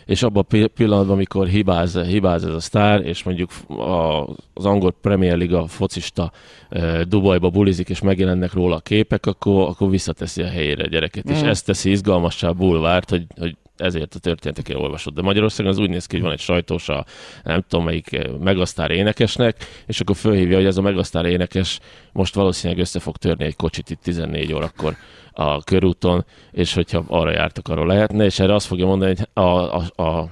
és 0.06 0.22
abban 0.22 0.42
a 0.42 0.46
pi- 0.46 0.66
pillanatban, 0.66 1.14
amikor 1.14 1.46
hibáz, 1.46 1.98
hibáz 1.98 2.44
ez 2.44 2.54
a 2.54 2.60
sztár, 2.60 3.06
és 3.06 3.22
mondjuk 3.22 3.50
a, 3.68 4.22
az 4.54 4.64
angol 4.64 4.92
Premier 5.00 5.36
Liga 5.36 5.66
focista 5.66 6.32
e, 6.68 7.04
Dubajba 7.04 7.50
bulizik, 7.50 7.88
és 7.88 8.00
megjelennek 8.00 8.52
róla 8.52 8.76
a 8.76 8.80
képek, 8.80 9.26
akkor, 9.26 9.68
akkor 9.68 9.90
visszateszi 9.90 10.42
a 10.42 10.48
helyére 10.48 10.84
a 10.84 10.86
gyereket. 10.86 11.30
Mm. 11.30 11.34
És 11.34 11.40
ez 11.40 11.62
teszi 11.62 11.90
izgalmassá 11.90 12.48
a 12.48 12.52
bulvárt, 12.52 13.10
hogy, 13.10 13.26
hogy 13.38 13.56
ezért 13.76 14.14
a 14.14 14.18
történeteket 14.18 14.76
olvasod. 14.76 15.14
De 15.14 15.22
Magyarországon 15.22 15.72
az 15.72 15.78
úgy 15.78 15.90
néz 15.90 16.06
ki, 16.06 16.14
hogy 16.14 16.24
van 16.24 16.32
egy 16.32 16.40
sajtós 16.40 16.88
a 16.88 17.04
nem 17.44 17.64
tudom 17.68 17.84
melyik 17.84 18.12
eh, 18.12 18.30
megasztár 18.40 18.90
énekesnek, 18.90 19.56
és 19.86 20.00
akkor 20.00 20.16
fölhívja, 20.16 20.56
hogy 20.56 20.66
ez 20.66 20.76
a 20.76 20.82
megasztár 20.82 21.24
énekes 21.24 21.80
most 22.12 22.34
valószínűleg 22.34 22.82
össze 22.82 22.98
fog 22.98 23.16
törni 23.16 23.44
egy 23.44 23.56
kocsit 23.56 23.90
itt 23.90 24.00
14 24.02 24.52
órakor 24.52 24.96
a 25.32 25.62
körúton, 25.62 26.24
és 26.50 26.74
hogyha 26.74 27.04
arra 27.08 27.30
jártak, 27.30 27.68
arról 27.68 27.86
lehetne, 27.86 28.24
és 28.24 28.38
erre 28.38 28.54
azt 28.54 28.66
fogja 28.66 28.86
mondani, 28.86 29.14
hogy 29.16 29.28
a, 29.32 29.76
a, 29.76 30.02
a, 30.02 30.28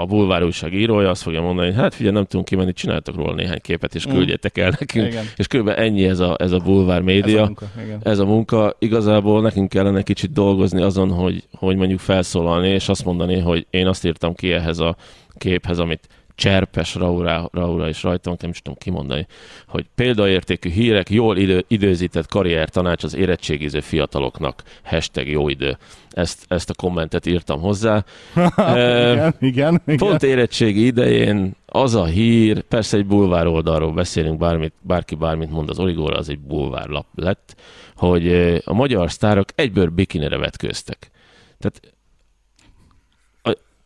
a 0.00 0.04
bulvár 0.06 0.42
újság 0.44 0.74
írója 0.74 1.10
azt 1.10 1.22
fogja 1.22 1.40
mondani, 1.40 1.68
hogy 1.68 1.76
hát 1.76 1.94
figyelj, 1.94 2.14
nem 2.14 2.24
tudunk 2.24 2.48
kimenni, 2.48 2.72
csináltak 2.72 3.14
róla 3.14 3.34
néhány 3.34 3.60
képet, 3.60 3.94
és 3.94 4.06
küldjétek 4.06 4.58
el 4.58 4.74
nekünk. 4.78 5.06
Igen. 5.06 5.24
És 5.36 5.46
kb. 5.46 5.68
ennyi 5.68 6.04
ez 6.04 6.20
a, 6.20 6.36
ez 6.38 6.52
a 6.52 6.58
bulvár 6.58 6.98
Ez 6.98 7.04
média. 7.04 7.42
a 7.42 7.44
munka, 7.44 7.66
igen. 7.84 8.00
Ez 8.02 8.18
a 8.18 8.24
munka, 8.24 8.76
igazából 8.78 9.42
nekünk 9.42 9.68
kellene 9.68 10.02
kicsit 10.02 10.32
dolgozni 10.32 10.82
azon, 10.82 11.10
hogy, 11.10 11.44
hogy 11.52 11.76
mondjuk 11.76 12.00
felszólalni, 12.00 12.68
és 12.68 12.88
azt 12.88 13.04
mondani, 13.04 13.38
hogy 13.38 13.66
én 13.70 13.86
azt 13.86 14.04
írtam 14.04 14.34
ki 14.34 14.52
ehhez 14.52 14.78
a 14.78 14.96
képhez, 15.38 15.78
amit 15.78 16.08
Cserpes 16.40 16.94
Raura, 16.94 17.48
Raura 17.52 17.88
is 17.88 18.02
rajtam, 18.02 18.36
nem 18.40 18.50
is 18.50 18.62
tudom 18.62 18.78
kimondani, 18.78 19.26
hogy 19.66 19.86
példaértékű 19.94 20.70
hírek, 20.70 21.10
jól 21.10 21.36
idő, 21.36 21.64
időzített 21.68 22.26
karrier 22.26 22.68
tanács 22.68 23.04
az 23.04 23.14
érettségiző 23.14 23.80
fiataloknak. 23.80 24.62
Hashtag 24.84 25.28
jó 25.28 25.48
idő. 25.48 25.78
Ezt, 26.10 26.44
ezt 26.48 26.70
a 26.70 26.74
kommentet 26.74 27.26
írtam 27.26 27.60
hozzá. 27.60 28.04
Ö, 28.56 29.12
igen, 29.12 29.34
igen, 29.40 29.82
igen. 29.86 29.96
Pont 29.96 30.22
érettségi 30.22 30.86
idején 30.86 31.56
az 31.66 31.94
a 31.94 32.04
hír, 32.04 32.60
persze 32.60 32.96
egy 32.96 33.06
bulvár 33.06 33.46
oldalról 33.46 33.92
beszélünk, 33.92 34.38
bármit, 34.38 34.72
bárki 34.80 35.14
bármit 35.14 35.50
mond 35.50 35.68
az 35.68 35.78
Origóra, 35.78 36.16
az 36.16 36.28
egy 36.28 36.40
bulvárlap 36.40 37.06
lett, 37.14 37.56
hogy 37.96 38.32
a 38.64 38.72
magyar 38.72 39.10
sztárok 39.10 39.48
egyből 39.54 39.88
bikinire 39.88 40.38
vetköztek. 40.38 41.10
Tehát 41.58 41.94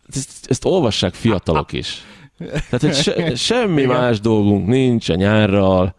ezt, 0.08 0.46
ezt 0.50 0.64
olvassák 0.64 1.14
fiatalok 1.14 1.72
is. 1.72 2.02
Tehát, 2.38 2.80
hogy 2.80 2.94
se, 2.94 3.34
semmi 3.34 3.84
más 3.84 4.20
dolgunk 4.20 4.66
nincs 4.66 5.08
a 5.08 5.14
nyárral, 5.14 5.94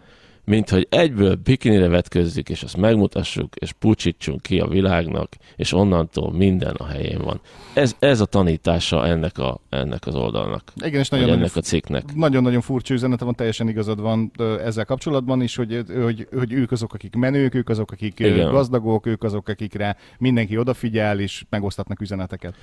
mint 0.46 0.70
hogy 0.70 0.88
egyből 0.90 1.36
bikinire 1.36 1.88
vetközzük, 1.88 2.50
és 2.50 2.64
azt 2.64 2.78
megmutassuk, 2.78 3.56
és 3.56 3.72
pucsítsunk 3.72 4.42
ki 4.42 4.60
a 4.60 4.68
világnak, 4.68 5.36
és 5.56 5.74
onnantól 5.74 6.32
minden 6.32 6.76
a 6.76 6.86
helyén 6.86 7.22
van. 7.24 7.42
Ez, 7.74 7.96
ez 8.00 8.22
a 8.22 8.26
tanítása 8.26 9.06
ennek, 9.08 9.38
a, 9.38 9.60
ennek 9.70 10.08
az 10.08 10.16
oldalnak, 10.16 10.74
Igen, 10.84 11.00
és 11.00 11.10
nagyon, 11.10 11.30
ennek 11.30 11.56
a 11.56 11.62
cikknek. 11.62 12.16
nagyon-nagyon 12.16 12.62
furcsa 12.62 12.94
üzenete 12.94 13.26
van, 13.26 13.36
teljesen 13.36 13.68
igazad 13.70 14.02
van 14.02 14.32
ezzel 14.64 14.86
kapcsolatban 14.86 15.42
is, 15.42 15.56
hogy, 15.56 15.84
hogy, 16.04 16.28
hogy 16.36 16.54
ők 16.54 16.72
azok, 16.72 16.94
akik 16.94 17.16
menők, 17.16 17.56
ők 17.56 17.70
azok, 17.70 17.92
akik 17.92 18.20
Igen. 18.20 18.52
gazdagok, 18.52 19.06
ők 19.06 19.24
azok, 19.24 19.48
akikre 19.48 19.98
mindenki 20.18 20.58
odafigyel, 20.58 21.20
és 21.20 21.44
megosztatnak 21.50 22.02
üzeneteket. 22.02 22.54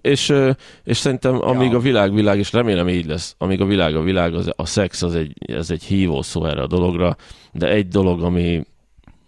És, 0.00 0.34
és 0.84 0.96
szerintem 0.96 1.40
amíg 1.42 1.70
Ja. 1.70 1.76
a 1.76 1.80
világ 1.80 2.14
világ, 2.14 2.38
és 2.38 2.52
remélem 2.52 2.88
így 2.88 3.06
lesz, 3.06 3.34
amíg 3.38 3.60
a 3.60 3.64
világ 3.64 3.96
a 3.96 4.02
világ, 4.02 4.34
az, 4.34 4.52
a 4.56 4.66
szex 4.66 5.02
az 5.02 5.14
egy, 5.14 5.50
ez 5.50 5.70
egy 5.70 5.82
hívó 5.82 6.22
szó 6.22 6.44
erre 6.46 6.62
a 6.62 6.66
dologra, 6.80 7.16
de 7.52 7.68
egy 7.68 7.88
dolog, 7.88 8.22
ami 8.22 8.64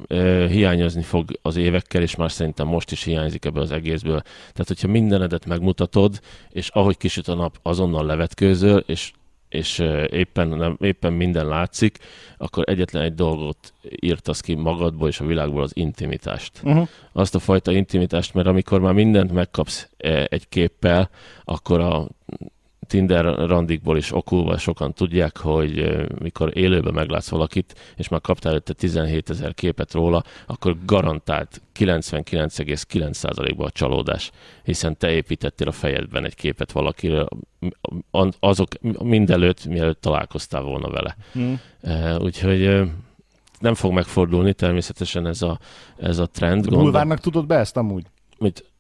ö, 0.07 0.47
hiányozni 0.51 1.03
fog 1.03 1.39
az 1.43 1.57
évekkel, 1.57 2.03
és 2.03 2.17
már 2.17 2.31
szerintem 2.31 2.67
most 2.67 2.91
is 2.91 3.03
hiányzik 3.03 3.45
ebből 3.45 3.63
az 3.63 3.73
egészből. 3.73 4.21
Tehát, 4.21 4.69
hogyha 4.69 4.89
mindenedet 4.89 5.47
megmutatod, 5.47 6.21
és 6.51 6.69
ahogy 6.69 6.97
kisüt 6.97 7.29
a 7.29 7.35
nap, 7.35 7.59
azonnal 7.63 8.07
levetkőzöl, 8.07 8.85
és 8.87 9.13
és 9.49 9.79
éppen, 10.11 10.49
nem, 10.49 10.77
éppen 10.81 11.13
minden 11.13 11.47
látszik, 11.47 11.99
akkor 12.37 12.65
egyetlen 12.69 13.03
egy 13.03 13.15
dolgot 13.15 13.73
írtasz 14.01 14.41
ki 14.41 14.55
magadból 14.55 15.09
és 15.09 15.21
a 15.21 15.27
világból, 15.27 15.63
az 15.63 15.71
intimitást 15.75 16.61
Uh-huh. 16.65 16.89
azt 17.13 17.35
a 17.35 17.39
fajta 17.39 17.73
intimitást, 17.73 18.35
mert 18.35 18.47
amikor 18.47 18.81
már 18.81 18.93
mindent 18.93 19.33
megkapsz 19.33 19.89
egy 20.29 20.49
képpel, 20.49 21.11
akkor 21.45 21.81
a 21.81 22.09
Tinder 22.93 23.25
randikból 23.25 23.97
is 23.97 24.13
okulva 24.15 24.59
sokan 24.59 24.95
tudják, 24.95 25.37
hogy 25.37 25.97
mikor 26.19 26.57
élőben 26.57 26.95
meglátsz 26.95 27.29
valakit, 27.29 27.75
és 27.97 28.09
már 28.09 28.21
kaptál 28.21 28.51
előtte 28.51 28.73
17 28.73 29.31
ezer 29.31 29.55
képet 29.55 29.93
róla, 29.93 30.23
akkor 30.47 30.77
garantált 30.85 31.63
99,9%-ban 31.79 33.67
a 33.67 33.71
csalódás, 33.71 34.31
hiszen 34.63 34.97
te 34.97 35.11
építettél 35.11 35.69
a 35.69 35.73
fejedben 35.73 36.25
egy 36.25 36.35
képet 36.35 36.73
valakiről, 36.73 37.29
azok 38.41 38.69
mindelőtt, 39.03 39.67
mielőtt 39.67 40.01
találkoztál 40.01 40.63
volna 40.63 40.91
vele. 40.91 41.17
Eh, 41.81 42.21
Úgyhogy 42.21 42.91
nem 43.59 43.75
fog 43.75 43.93
megfordulni 43.93 44.53
természetesen 44.53 45.27
ez 45.27 45.43
a, 45.43 45.59
ez 45.97 46.19
a 46.19 46.27
trend. 46.27 46.67
A 46.67 46.77
bulvárnak 46.77 47.21
tudod 47.21 47.47
be 47.47 47.57
ezt 47.57 47.77
amúgy? 47.77 48.05
Mit, 48.39 48.72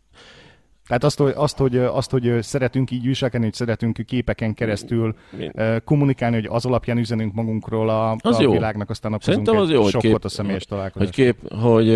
Tehát 0.86 1.04
azt, 1.04 1.18
hogy, 1.18 1.32
azt, 1.36 1.58
hogy, 1.58 1.78
azt, 1.78 2.10
hogy 2.10 2.42
szeretünk 2.42 2.90
így 2.90 3.04
viselkedni, 3.04 3.46
hogy 3.46 3.54
szeretünk 3.54 4.00
képeken 4.06 4.54
keresztül 4.54 5.14
ö, 5.52 5.76
kommunikálni, 5.84 6.36
hogy 6.36 6.48
az 6.50 6.66
alapján 6.66 6.98
üzenünk 6.98 7.34
magunkról 7.34 7.88
a, 7.88 8.16
Az 8.18 8.38
a 8.38 8.42
jó. 8.42 8.52
világnak, 8.52 8.90
aztán 8.90 9.10
napozunk 9.10 9.48
az 9.48 9.70
jó, 9.70 9.82
hogy 9.82 9.90
sokkot 9.90 10.10
kép- 10.10 10.24
a 10.24 10.28
személyes 10.28 10.64
találkozás. 10.64 11.06
hogy, 11.06 11.14
kép, 11.14 11.52
hogy, 11.54 11.88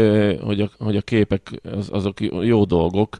hogy, 0.43 0.61
a, 0.61 0.71
hogy 0.79 0.97
a 0.97 1.03
képek 1.03 1.61
az, 1.63 1.89
azok 1.93 2.21
jó 2.21 2.65
dolgok, 2.65 3.19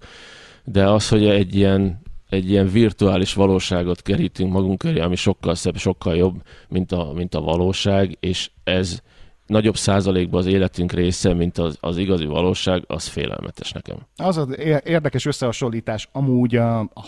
de 0.65 0.89
az, 0.89 1.09
hogy 1.09 1.27
egy 1.27 1.55
ilyen, 1.57 2.01
egy 2.29 2.51
ilyen 2.51 2.69
virtuális 2.69 3.35
valóságot 3.35 4.03
kerítünk 4.03 4.53
magunk 4.53 4.79
köré, 4.79 5.01
ami 5.01 5.17
sokkal 5.17 5.55
szebb, 5.55 5.77
sokkal 5.77 6.17
jobb, 6.17 6.43
mint 6.69 6.93
a, 6.93 7.13
mint 7.15 7.35
a 7.35 7.41
valóság, 7.41 8.17
és 8.21 8.51
ez 8.65 9.01
nagyobb 9.47 9.77
százalékban 9.77 10.41
az 10.41 10.47
életünk 10.47 10.93
része, 10.93 11.35
mint 11.35 11.59
az, 11.59 11.77
az 11.81 11.97
igazi 11.97 12.25
valóság, 12.25 12.85
az 12.87 13.07
félelmetes 13.07 13.73
nekem. 13.73 13.97
Az 14.17 14.37
az 14.37 14.59
érdekes 14.85 15.27
összehasonlítás, 15.27 16.09
amúgy, 16.13 16.61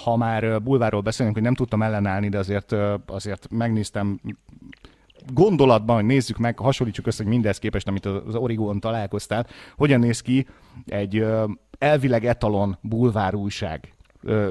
ha 0.05 0.17
már 0.17 0.45
ö, 0.45 0.59
bulvárról 0.59 1.01
beszélünk, 1.01 1.35
hogy 1.35 1.45
nem 1.45 1.55
tudtam 1.55 1.83
ellenállni, 1.83 2.29
de 2.29 2.39
azért, 2.39 2.75
azért 3.07 3.47
megnéztem 3.51 4.21
gondolatban, 5.33 5.97
hogy 5.97 6.05
nézzük 6.05 6.37
meg, 6.37 6.59
hasonlítsuk 6.59 7.07
össze, 7.07 7.23
hogy 7.23 7.33
mindez 7.33 7.59
képest, 7.59 7.89
amit 7.89 8.07
az 8.07 8.35
Origón 8.35 8.81
találkoztál, 8.81 9.47
hogyan 9.77 10.01
néz 10.01 10.21
ki 10.21 10.47
egy 10.87 11.25
elvileg 11.79 12.25
etalon 12.25 12.79
bulvár 12.81 13.35
újság 13.35 13.93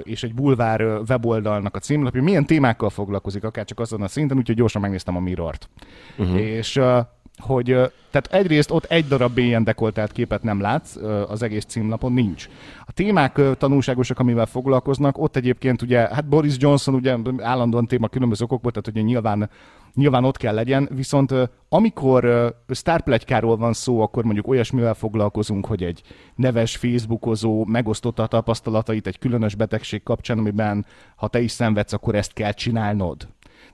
és 0.04 0.24
egy 0.24 0.34
bulvár 0.34 0.82
weboldalnak 0.82 1.76
a 1.76 1.80
címlapja, 1.80 2.24
milyen 2.24 2.46
témákkal 2.46 2.90
foglalkozik, 2.90 3.44
akár 3.44 3.66
csak 3.66 3.80
azon 3.80 4.02
a 4.02 4.08
szinten, 4.08 4.38
úgyhogy 4.38 4.56
gyorsan 4.56 4.82
megnéztem 4.82 5.16
a 5.16 5.20
Mirrort. 5.20 5.70
Uh-huh. 6.18 6.40
És 6.40 6.76
ö, 6.76 7.00
hogy 7.38 7.66
tehát 8.12 8.28
egyrészt 8.32 8.72
ott 8.72 8.84
egy 8.84 9.08
darab 9.08 9.38
ilyen 9.38 9.64
dekoltált 9.64 10.12
képet 10.12 10.44
nem 10.44 10.62
látsz, 10.62 10.96
az 11.28 11.42
egész 11.42 11.66
címlapon 11.66 12.14
nincs. 12.14 12.50
A 12.86 12.92
témák 12.92 13.42
tanulságosak, 13.58 14.20
amivel 14.20 14.46
foglalkoznak, 14.46 15.18
ott 15.18 15.36
egyébként 15.36 15.82
ugye, 15.82 16.00
hát 16.00 16.28
Boris 16.28 16.56
Johnson 16.58 16.94
ugye 16.94 17.18
állandóan 17.38 17.88
téma 17.88 18.08
különböző 18.08 18.44
okokból, 18.44 18.72
tehát 18.72 18.88
ugye 18.88 19.02
nyilván, 19.02 19.50
nyilván 19.94 20.24
ott 20.24 20.38
kell 20.38 20.54
legyen, 20.54 20.90
viszont 20.96 21.34
amikor 21.70 22.54
sztárplegykáról 22.68 23.58
van 23.58 23.74
szó, 23.74 24.02
akkor 24.02 24.24
mondjuk 24.24 24.48
olyasmivel 24.48 24.94
foglalkozunk, 24.94 25.66
hogy 25.66 25.84
egy 25.84 26.02
neves 26.36 26.76
Facebookozó 26.76 27.66
megosztotta 27.66 28.24
a 28.24 28.28
tapasztalatait 28.28 29.08
egy 29.08 29.20
különös 29.20 29.56
betegség 29.56 30.04
kapcsán, 30.04 30.38
amiben 30.38 30.86
ha 31.16 31.28
te 31.28 31.42
is 31.42 31.52
szenvedsz, 31.52 31.94
akkor 31.94 32.16
ezt 32.16 32.34
kell 32.34 32.52
csinálnod. 32.52 33.28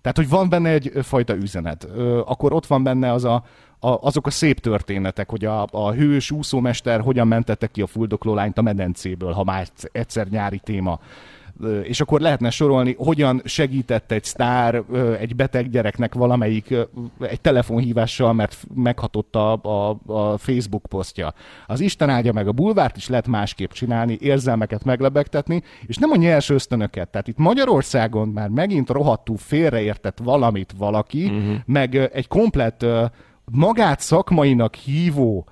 Tehát, 0.04 0.18
hogy 0.18 0.30
van 0.30 0.50
benne 0.50 0.70
egy 0.70 0.92
fajta 1.02 1.36
üzenet. 1.36 1.84
Akkor 2.26 2.54
ott 2.54 2.66
van 2.66 2.84
benne 2.84 3.12
az 3.12 3.24
a, 3.24 3.44
a, 3.80 3.88
azok 3.88 4.28
a 4.28 4.30
szép 4.30 4.60
történetek, 4.60 5.30
hogy 5.30 5.46
a, 5.46 5.68
a 5.72 5.92
hős 5.92 6.32
úszómester 6.32 7.02
hogyan 7.02 7.28
mentette 7.28 7.68
ki 7.68 7.82
a 7.82 7.88
fuldokló 7.88 8.34
lányt 8.34 8.58
a 8.58 8.62
medencéből, 8.62 9.32
ha 9.32 9.44
már 9.44 9.68
egyszer 9.92 10.28
nyári 10.28 10.60
téma. 10.64 11.00
És 11.84 12.02
akkor 12.02 12.22
lehetne 12.22 12.50
sorolni, 12.50 12.96
hogyan 12.98 13.42
segített 13.46 14.12
egy 14.12 14.24
sztár 14.24 14.84
egy 15.20 15.36
beteg 15.36 15.70
gyereknek 15.70 16.14
valamelyik 16.14 16.76
egy 17.20 17.42
telefonhívással, 17.42 18.34
mert 18.34 18.58
meghatotta 18.74 19.54
a, 19.54 19.98
a, 20.06 20.38
Facebook 20.38 20.86
posztja. 20.90 21.34
Az 21.68 21.80
Isten 21.80 22.10
áldja 22.10 22.34
meg 22.34 22.48
a 22.48 22.52
bulvárt 22.52 22.98
is 22.98 23.10
lehet 23.10 23.28
másképp 23.28 23.72
csinálni, 23.72 24.18
érzelmeket 24.22 24.84
meglebegtetni, 24.84 25.64
és 25.86 25.98
nem 25.98 26.12
a 26.12 26.16
nyers 26.16 26.50
ösztönöket. 26.50 27.10
Tehát 27.10 27.28
itt 27.28 27.38
Magyarországon 27.38 28.28
már 28.28 28.50
megint 28.50 28.90
rohadtul 28.90 29.38
félreértett 29.38 30.18
valamit 30.24 30.74
valaki, 30.78 31.26
uh-huh. 31.26 31.56
meg 31.66 31.96
egy 31.96 32.28
komplett 32.28 32.84
ö, 32.84 33.06
magát 33.46 34.00
szakmainak 34.00 34.76
hívó 34.76 35.46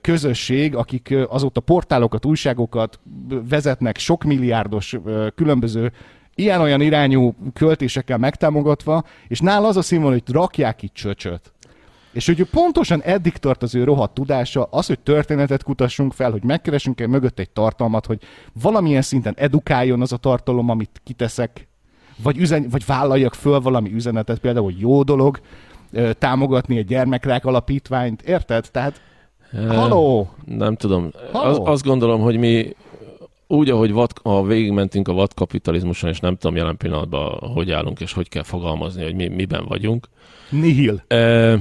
közösség, 0.00 0.74
akik 0.74 1.14
azóta 1.28 1.60
portálokat, 1.60 2.24
újságokat 2.24 3.00
vezetnek 3.48 3.98
sok 3.98 4.24
milliárdos 4.24 4.96
különböző 5.34 5.92
ilyen-olyan 6.34 6.80
irányú 6.80 7.34
költésekkel 7.52 8.18
megtámogatva, 8.18 9.04
és 9.28 9.40
nála 9.40 9.68
az 9.68 9.76
a 9.76 9.82
színvonal, 9.82 10.20
hogy 10.24 10.34
rakják 10.34 10.82
itt 10.82 10.94
csöcsöt. 10.94 11.52
És 12.12 12.26
hogy 12.26 12.44
pontosan 12.44 13.02
eddig 13.02 13.36
tart 13.36 13.62
az 13.62 13.74
ő 13.74 13.84
rohadt 13.84 14.14
tudása, 14.14 14.62
az, 14.70 14.86
hogy 14.86 14.98
történetet 14.98 15.62
kutassunk 15.62 16.12
fel, 16.12 16.30
hogy 16.30 16.44
megkeresünk 16.44 17.00
egy 17.00 17.08
mögött 17.08 17.38
egy 17.38 17.50
tartalmat, 17.50 18.06
hogy 18.06 18.22
valamilyen 18.62 19.02
szinten 19.02 19.34
edukáljon 19.36 20.00
az 20.00 20.12
a 20.12 20.16
tartalom, 20.16 20.68
amit 20.68 21.00
kiteszek, 21.04 21.68
vagy, 22.22 22.38
üzen, 22.38 22.66
vagy 22.70 22.86
vállaljak 22.86 23.34
föl 23.34 23.60
valami 23.60 23.92
üzenetet, 23.92 24.38
például, 24.38 24.64
hogy 24.64 24.80
jó 24.80 25.02
dolog 25.02 25.40
támogatni 26.18 26.76
egy 26.76 26.86
gyermekrák 26.86 27.44
alapítványt, 27.44 28.22
érted? 28.22 28.70
Tehát, 28.70 29.00
haló! 29.68 30.30
Nem 30.44 30.76
tudom. 30.76 31.10
Halló? 31.32 31.50
Az, 31.50 31.60
azt 31.72 31.84
gondolom, 31.84 32.20
hogy 32.20 32.36
mi 32.36 32.76
úgy, 33.46 33.70
ahogy 33.70 33.92
vad, 33.92 34.10
a 34.22 34.46
végigmentünk 34.46 35.08
a 35.08 35.12
vadkapitalizmuson, 35.12 36.10
és 36.10 36.20
nem 36.20 36.36
tudom 36.36 36.56
jelen 36.56 36.76
pillanatban, 36.76 37.38
hogy 37.54 37.70
állunk, 37.70 38.00
és 38.00 38.12
hogy 38.12 38.28
kell 38.28 38.42
fogalmazni, 38.42 39.02
hogy 39.02 39.14
mi, 39.14 39.28
miben 39.28 39.64
vagyunk, 39.68 40.08
Nihil. 40.50 41.04
E, 41.08 41.58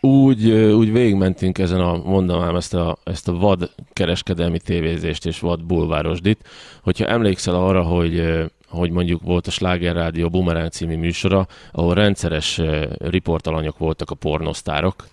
úgy, 0.00 0.50
úgy 0.52 0.92
végigmentünk 0.92 1.58
ezen 1.58 1.80
a, 1.80 2.02
mondanám 2.04 2.56
ezt 2.56 2.74
a, 2.74 2.96
ezt 3.04 3.28
a 3.28 3.32
vad 3.32 3.70
kereskedelmi 3.92 4.58
tévézést 4.58 5.26
és 5.26 5.40
vad 5.40 5.64
bulvárosdit. 5.64 6.48
Hogyha 6.82 7.06
emlékszel 7.06 7.54
arra, 7.54 7.82
hogy, 7.82 8.44
hogy 8.68 8.90
mondjuk 8.90 9.22
volt 9.22 9.46
a 9.46 9.50
Sláger 9.50 9.94
Rádió 9.94 10.28
Bumerang 10.28 10.70
című 10.70 10.96
műsora, 10.96 11.46
ahol 11.72 11.94
rendszeres 11.94 12.60
riportalanyok 12.98 13.78
voltak 13.78 14.10
a 14.10 14.14
pornosztárok, 14.14 15.06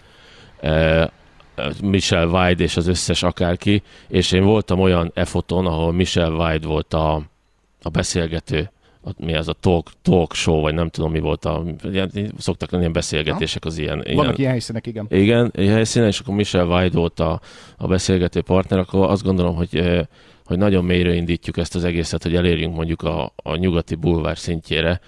Michelle 1.81 2.25
White 2.25 2.63
és 2.63 2.77
az 2.77 2.87
összes 2.87 3.23
akárki, 3.23 3.81
és 4.07 4.31
én 4.31 4.43
voltam 4.43 4.79
olyan 4.79 5.11
e-foton, 5.13 5.65
ahol 5.65 5.91
Michelle 5.91 6.35
White 6.35 6.67
volt 6.67 6.93
a, 6.93 7.21
a 7.81 7.89
beszélgető, 7.89 8.71
mi 9.17 9.35
az 9.35 9.47
a 9.47 9.53
talk, 9.53 9.91
talk 10.01 10.33
show, 10.33 10.61
vagy 10.61 10.73
nem 10.73 10.89
tudom 10.89 11.11
mi 11.11 11.19
volt 11.19 11.45
a, 11.45 11.63
szoktak 12.37 12.69
lenni 12.69 12.83
ilyen 12.83 12.93
beszélgetések 12.93 13.65
az 13.65 13.77
ilyen. 13.77 13.97
Vannak 13.97 14.15
ilyen, 14.15 14.35
ilyen 14.35 14.51
helyszínek, 14.51 14.87
igen. 14.87 15.07
Igen, 15.09 15.51
ilyen 15.55 15.73
helyszínen, 15.73 16.07
és 16.07 16.19
akkor 16.19 16.35
Michelle 16.35 16.75
White 16.75 16.97
volt 16.97 17.19
a, 17.19 17.41
a 17.77 17.87
beszélgető 17.87 18.41
partner, 18.41 18.79
akkor 18.79 19.09
azt 19.09 19.23
gondolom, 19.23 19.55
hogy 19.55 20.07
hogy 20.51 20.59
nagyon 20.59 20.85
mélyre 20.85 21.13
indítjuk 21.13 21.57
ezt 21.57 21.75
az 21.75 21.83
egészet, 21.83 22.23
hogy 22.23 22.35
elérjünk 22.35 22.75
mondjuk 22.75 23.01
a, 23.01 23.33
a 23.35 23.55
nyugati 23.55 23.95
bulvár 23.95 24.37
szintjére, 24.37 24.99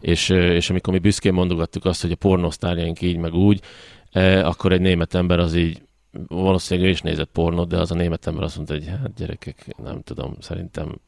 és, 0.00 0.28
és 0.28 0.70
amikor 0.70 0.92
mi 0.92 0.98
büszkén 0.98 1.32
mondogattuk 1.32 1.84
azt, 1.84 2.02
hogy 2.02 2.12
a 2.12 2.16
pornosztárjaink 2.16 3.00
így 3.00 3.16
meg 3.16 3.34
úgy, 3.34 3.60
akkor 4.42 4.72
egy 4.72 4.80
német 4.80 5.14
ember 5.14 5.38
az 5.38 5.54
így 5.54 5.80
valószínűleg 6.28 6.88
ő 6.88 6.92
is 6.92 7.00
nézett 7.00 7.30
pornót, 7.32 7.68
de 7.68 7.78
az 7.78 7.90
a 7.90 7.94
német 7.94 8.26
ember 8.26 8.42
azt 8.42 8.56
mondta, 8.56 8.74
hogy 8.74 8.86
hát 8.86 9.14
gyerekek, 9.14 9.74
nem 9.82 10.02
tudom, 10.02 10.36
szerintem 10.38 11.00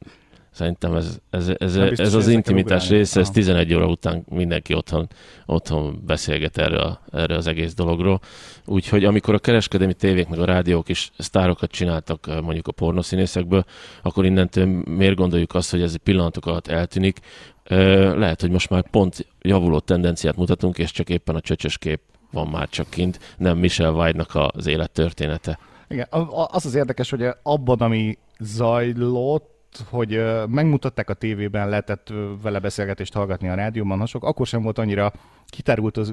Szerintem 0.53 0.95
ez, 0.95 1.19
ez, 1.31 1.49
ez, 1.59 1.77
ez, 1.77 1.99
ez 1.99 2.15
az 2.15 2.29
intimitás 2.29 2.89
része, 2.89 3.21
ez 3.21 3.31
11 3.31 3.75
óra 3.75 3.87
után 3.87 4.25
mindenki 4.29 4.75
otthon, 4.75 5.09
otthon 5.47 6.03
beszélget 6.07 6.59
erre, 6.59 6.81
a, 6.81 7.01
erre 7.13 7.37
az 7.37 7.47
egész 7.47 7.75
dologról. 7.75 8.21
Úgyhogy 8.65 9.05
amikor 9.05 9.35
a 9.35 9.39
kereskedelmi 9.39 9.95
tévék 9.95 10.29
meg 10.29 10.39
a 10.39 10.45
rádiók 10.45 10.89
is 10.89 11.11
sztárokat 11.19 11.71
csináltak 11.71 12.27
eh, 12.29 12.41
mondjuk 12.41 12.67
a 12.69 12.73
pornoszínészekből, 12.73 13.65
akkor 14.03 14.25
innentől 14.25 14.67
miért 14.85 15.17
gondoljuk 15.17 15.55
azt, 15.55 15.71
hogy 15.71 15.83
ez 15.83 15.97
pillanatok 15.97 16.47
alatt 16.47 16.69
eltűnik. 16.69 17.19
Eh, 17.65 18.15
lehet, 18.15 18.41
hogy 18.41 18.51
most 18.51 18.71
már 18.71 18.91
pont 18.91 19.27
javuló 19.41 19.79
tendenciát 19.79 20.37
mutatunk, 20.37 20.79
és 20.79 20.91
csak 20.91 21.09
éppen 21.09 21.35
a 21.35 21.41
csöcsös 21.41 21.79
kép 21.79 22.01
van 22.33 22.49
már 22.49 22.69
csak 22.69 22.91
kint, 22.91 23.35
nem 23.37 23.59
Michel 23.59 23.93
Weidnak 23.93 24.31
az 24.35 24.67
élettörténete. 24.67 25.59
Igen, 25.89 26.07
az 26.51 26.67
az 26.67 26.75
érdekes, 26.75 27.11
hogy 27.11 27.27
abban, 27.43 27.79
ami 27.79 28.19
zajlott, 28.39 29.51
hogy 29.91 30.23
megmutatták 30.49 31.11
a 31.11 31.15
tévében, 31.15 31.69
lehetett 31.69 32.13
vele 32.43 32.59
beszélgetést 32.59 33.15
hallgatni 33.15 33.49
a 33.49 33.55
rádióban, 33.55 33.99
hasonlók, 33.99 34.31
akkor 34.31 34.47
sem 34.47 34.63
volt 34.63 34.79
annyira 34.79 35.13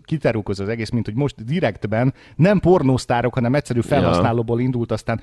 kitárulkozó 0.06 0.64
az 0.64 0.70
egész, 0.70 0.90
mint 0.90 1.06
hogy 1.06 1.16
most 1.16 1.46
direktben 1.46 2.14
nem 2.36 2.60
pornósztárok, 2.60 3.34
hanem 3.34 3.56
egyszerű 3.56 3.82
felhasználóból 3.82 4.60
indult, 4.60 4.92
aztán 4.92 5.22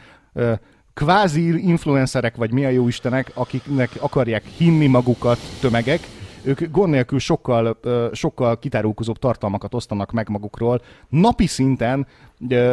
kvázi 0.95 1.69
influencerek, 1.69 2.37
vagy 2.37 2.53
mi 2.53 2.65
a 2.65 2.69
jó 2.69 2.89
istenek, 2.89 3.31
akiknek 3.35 3.91
akarják 4.01 4.45
hinni 4.45 4.87
magukat 4.87 5.39
tömegek, 5.61 6.01
ők 6.47 6.71
gond 6.71 6.91
nélkül 6.91 7.19
sokkal, 7.19 7.79
sokkal 8.13 8.59
kitárulkozóbb 8.59 9.19
tartalmakat 9.19 9.75
osztanak 9.75 10.13
meg 10.13 10.29
magukról, 10.29 10.81
napi 11.09 11.47
szinten, 11.47 12.07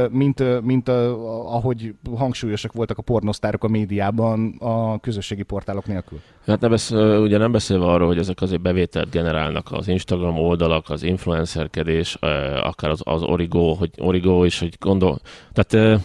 mint, 0.10 0.62
mint 0.62 0.89
ahogy 0.89 1.96
hangsúlyosak 2.18 2.74
voltak 2.74 2.98
a 2.98 3.01
pornosztárok 3.01 3.63
a 3.63 3.68
médiában 3.68 4.56
a 4.60 5.00
közösségi 5.00 5.44
portálok 5.44 5.86
nélkül. 5.86 6.20
Hát 6.46 6.60
nem 6.60 6.70
beszél, 6.70 7.20
ugye 7.20 7.38
nem 7.38 7.51
beszélve 7.51 7.86
arról, 7.86 8.08
hogy 8.08 8.18
ezek 8.18 8.42
azért 8.42 8.62
bevételt 8.62 9.10
generálnak 9.10 9.72
az 9.72 9.88
Instagram 9.88 10.38
oldalak, 10.38 10.89
az 10.89 11.03
influencerkedés, 11.03 12.15
akár 12.63 12.89
az, 12.89 13.01
az 13.03 13.24
Origo, 13.24 13.74
hogy 13.74 13.89
Origo 13.98 14.44
is, 14.44 14.60
hogy 14.60 14.75
gondol... 14.80 15.20
Tehát 15.53 16.01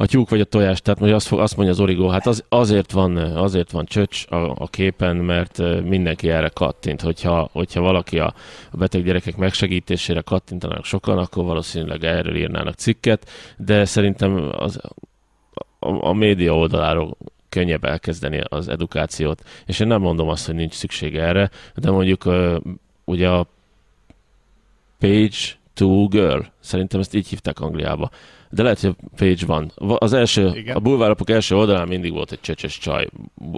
a 0.00 0.06
tyúk 0.06 0.30
vagy 0.30 0.40
a 0.40 0.44
tojás, 0.44 0.82
tehát 0.82 1.00
hogy 1.00 1.12
azt, 1.12 1.32
azt 1.32 1.56
mondja 1.56 1.74
az 1.74 1.80
origó, 1.80 2.08
hát 2.08 2.26
az, 2.26 2.44
azért, 2.48 2.92
van, 2.92 3.16
azért 3.16 3.70
van 3.70 3.84
csöcs 3.84 4.30
a, 4.30 4.54
a 4.58 4.68
képen, 4.68 5.16
mert 5.16 5.82
mindenki 5.82 6.30
erre 6.30 6.48
kattint. 6.48 7.00
Hogyha, 7.00 7.48
hogyha 7.52 7.80
valaki 7.80 8.18
a, 8.18 8.34
a 8.70 8.76
beteg 8.76 9.04
gyerekek 9.04 9.36
megsegítésére 9.36 10.20
kattintanak 10.20 10.84
sokan, 10.84 11.18
akkor 11.18 11.44
valószínűleg 11.44 12.04
erről 12.04 12.36
írnának 12.36 12.74
cikket, 12.74 13.30
de 13.56 13.84
szerintem 13.84 14.50
az, 14.52 14.80
a, 15.78 16.08
a 16.08 16.12
média 16.12 16.56
oldaláról 16.56 17.16
könnyebb 17.48 17.84
elkezdeni 17.84 18.40
az 18.48 18.68
edukációt. 18.68 19.42
És 19.66 19.80
én 19.80 19.86
nem 19.86 20.00
mondom 20.00 20.28
azt, 20.28 20.46
hogy 20.46 20.54
nincs 20.54 20.74
szüksége 20.74 21.22
erre, 21.22 21.50
de 21.74 21.90
mondjuk 21.90 22.28
ugye 23.04 23.28
a 23.28 23.46
Page 24.98 25.56
to 25.74 26.06
Girl, 26.06 26.40
szerintem 26.60 27.00
ezt 27.00 27.14
így 27.14 27.28
hívták 27.28 27.60
Angliába 27.60 28.10
de 28.50 28.62
lehet, 28.62 28.80
hogy 28.80 28.96
a 29.00 29.08
page 29.16 29.46
van. 29.46 29.72
Az 29.76 30.12
első, 30.12 30.50
Igen. 30.54 30.76
a 30.76 30.80
bulvárapok 30.80 31.30
első 31.30 31.56
oldalán 31.56 31.88
mindig 31.88 32.12
volt 32.12 32.32
egy 32.32 32.40
csecses 32.40 32.78
csaj 32.78 33.08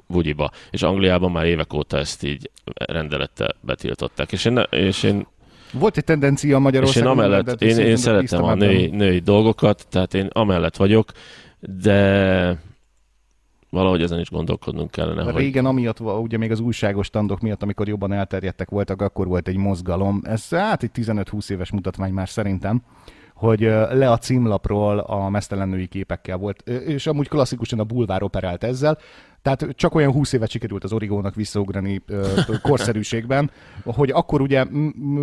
bugyiba, 0.07 0.51
és 0.71 0.83
Angliában 0.83 1.31
már 1.31 1.45
évek 1.45 1.73
óta 1.73 1.97
ezt 1.97 2.25
így 2.25 2.51
rendelettel 2.75 3.55
betiltották. 3.61 4.33
És 4.33 4.45
én, 4.45 4.67
és 4.71 5.03
én 5.03 5.27
volt 5.73 5.97
egy 5.97 6.05
tendencia 6.05 6.59
Magyarországon. 6.59 7.13
És 7.13 7.19
én 7.19 7.25
amellett, 7.25 7.63
én, 7.63 7.79
én 7.79 7.97
szeretem 7.97 8.45
a 8.45 8.55
női, 8.55 8.87
női 8.87 9.19
dolgokat, 9.19 9.87
tehát 9.89 10.15
én 10.15 10.27
amellett 10.33 10.77
vagyok, 10.77 11.13
de 11.61 12.59
valahogy 13.71 14.03
ezen 14.03 14.21
is 14.21 14.31
gondolkodnunk 14.31 14.91
kellene. 14.91 15.23
Hogy... 15.23 15.37
Régen 15.37 15.67
amiatt, 15.67 16.01
ugye 16.01 16.39
még 16.39 16.51
az 16.51 16.61
újságos 16.61 17.07
standok 17.07 17.41
miatt, 17.41 17.63
amikor 17.63 17.89
jobban 17.89 18.13
elterjedtek 18.13 18.71
voltak, 18.71 19.03
akkor 19.03 19.27
volt 19.27 19.49
egy 19.49 19.57
mozgalom. 19.57 20.21
Ez 20.25 20.49
hát 20.49 20.83
egy 20.83 20.91
15-20 20.95 21.51
éves 21.51 21.71
mutatvány 21.71 22.13
már 22.13 22.29
szerintem 22.29 22.83
hogy 23.41 23.61
le 23.91 24.11
a 24.11 24.19
címlapról 24.19 24.99
a 24.99 25.29
mesztelen 25.29 25.69
női 25.69 25.87
képekkel 25.87 26.37
volt, 26.37 26.61
és 26.69 27.07
amúgy 27.07 27.29
klasszikusan 27.29 27.79
a 27.79 27.85
bulvár 27.85 28.23
operált 28.23 28.65
ezzel, 28.65 28.99
tehát 29.43 29.67
csak 29.75 29.95
olyan 29.95 30.13
20 30.13 30.33
évet 30.33 30.51
sikerült 30.51 30.85
az 30.85 30.93
Origónak 30.93 31.35
visszaugrani 31.35 32.03
korszerűségben, 32.63 33.51
hogy 33.85 34.11
akkor 34.11 34.41
ugye 34.41 34.65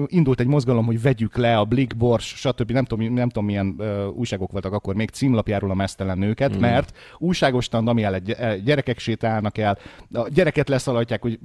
indult 0.06 0.40
egy 0.40 0.48
mozgalom, 0.48 0.86
hogy 0.86 1.02
vegyük 1.02 1.38
le 1.38 1.58
a 1.58 1.66
Blick, 1.66 1.98
Bors, 1.98 2.26
stb. 2.26 2.72
Nem 2.72 2.86
tudom, 2.86 3.14
nem 3.14 3.28
tudom 3.30 3.46
milyen 3.46 3.82
újságok 4.16 4.52
voltak 4.52 4.74
akkor 4.74 4.96
még 4.96 5.10
címlapjáról 5.10 5.72
a 5.72 5.74
mesztelen 5.74 6.18
nőket, 6.18 6.56
mm. 6.56 6.60
mert 6.60 6.98
újságostan, 7.18 7.88
ami 7.88 8.04
el 8.04 8.20
gyerekek 8.64 9.00
sétálnak 9.00 9.58
el, 9.58 9.78
a 10.14 10.28
gyereket 10.30 10.70
leszaladják, 10.70 11.22
hogy 11.22 11.40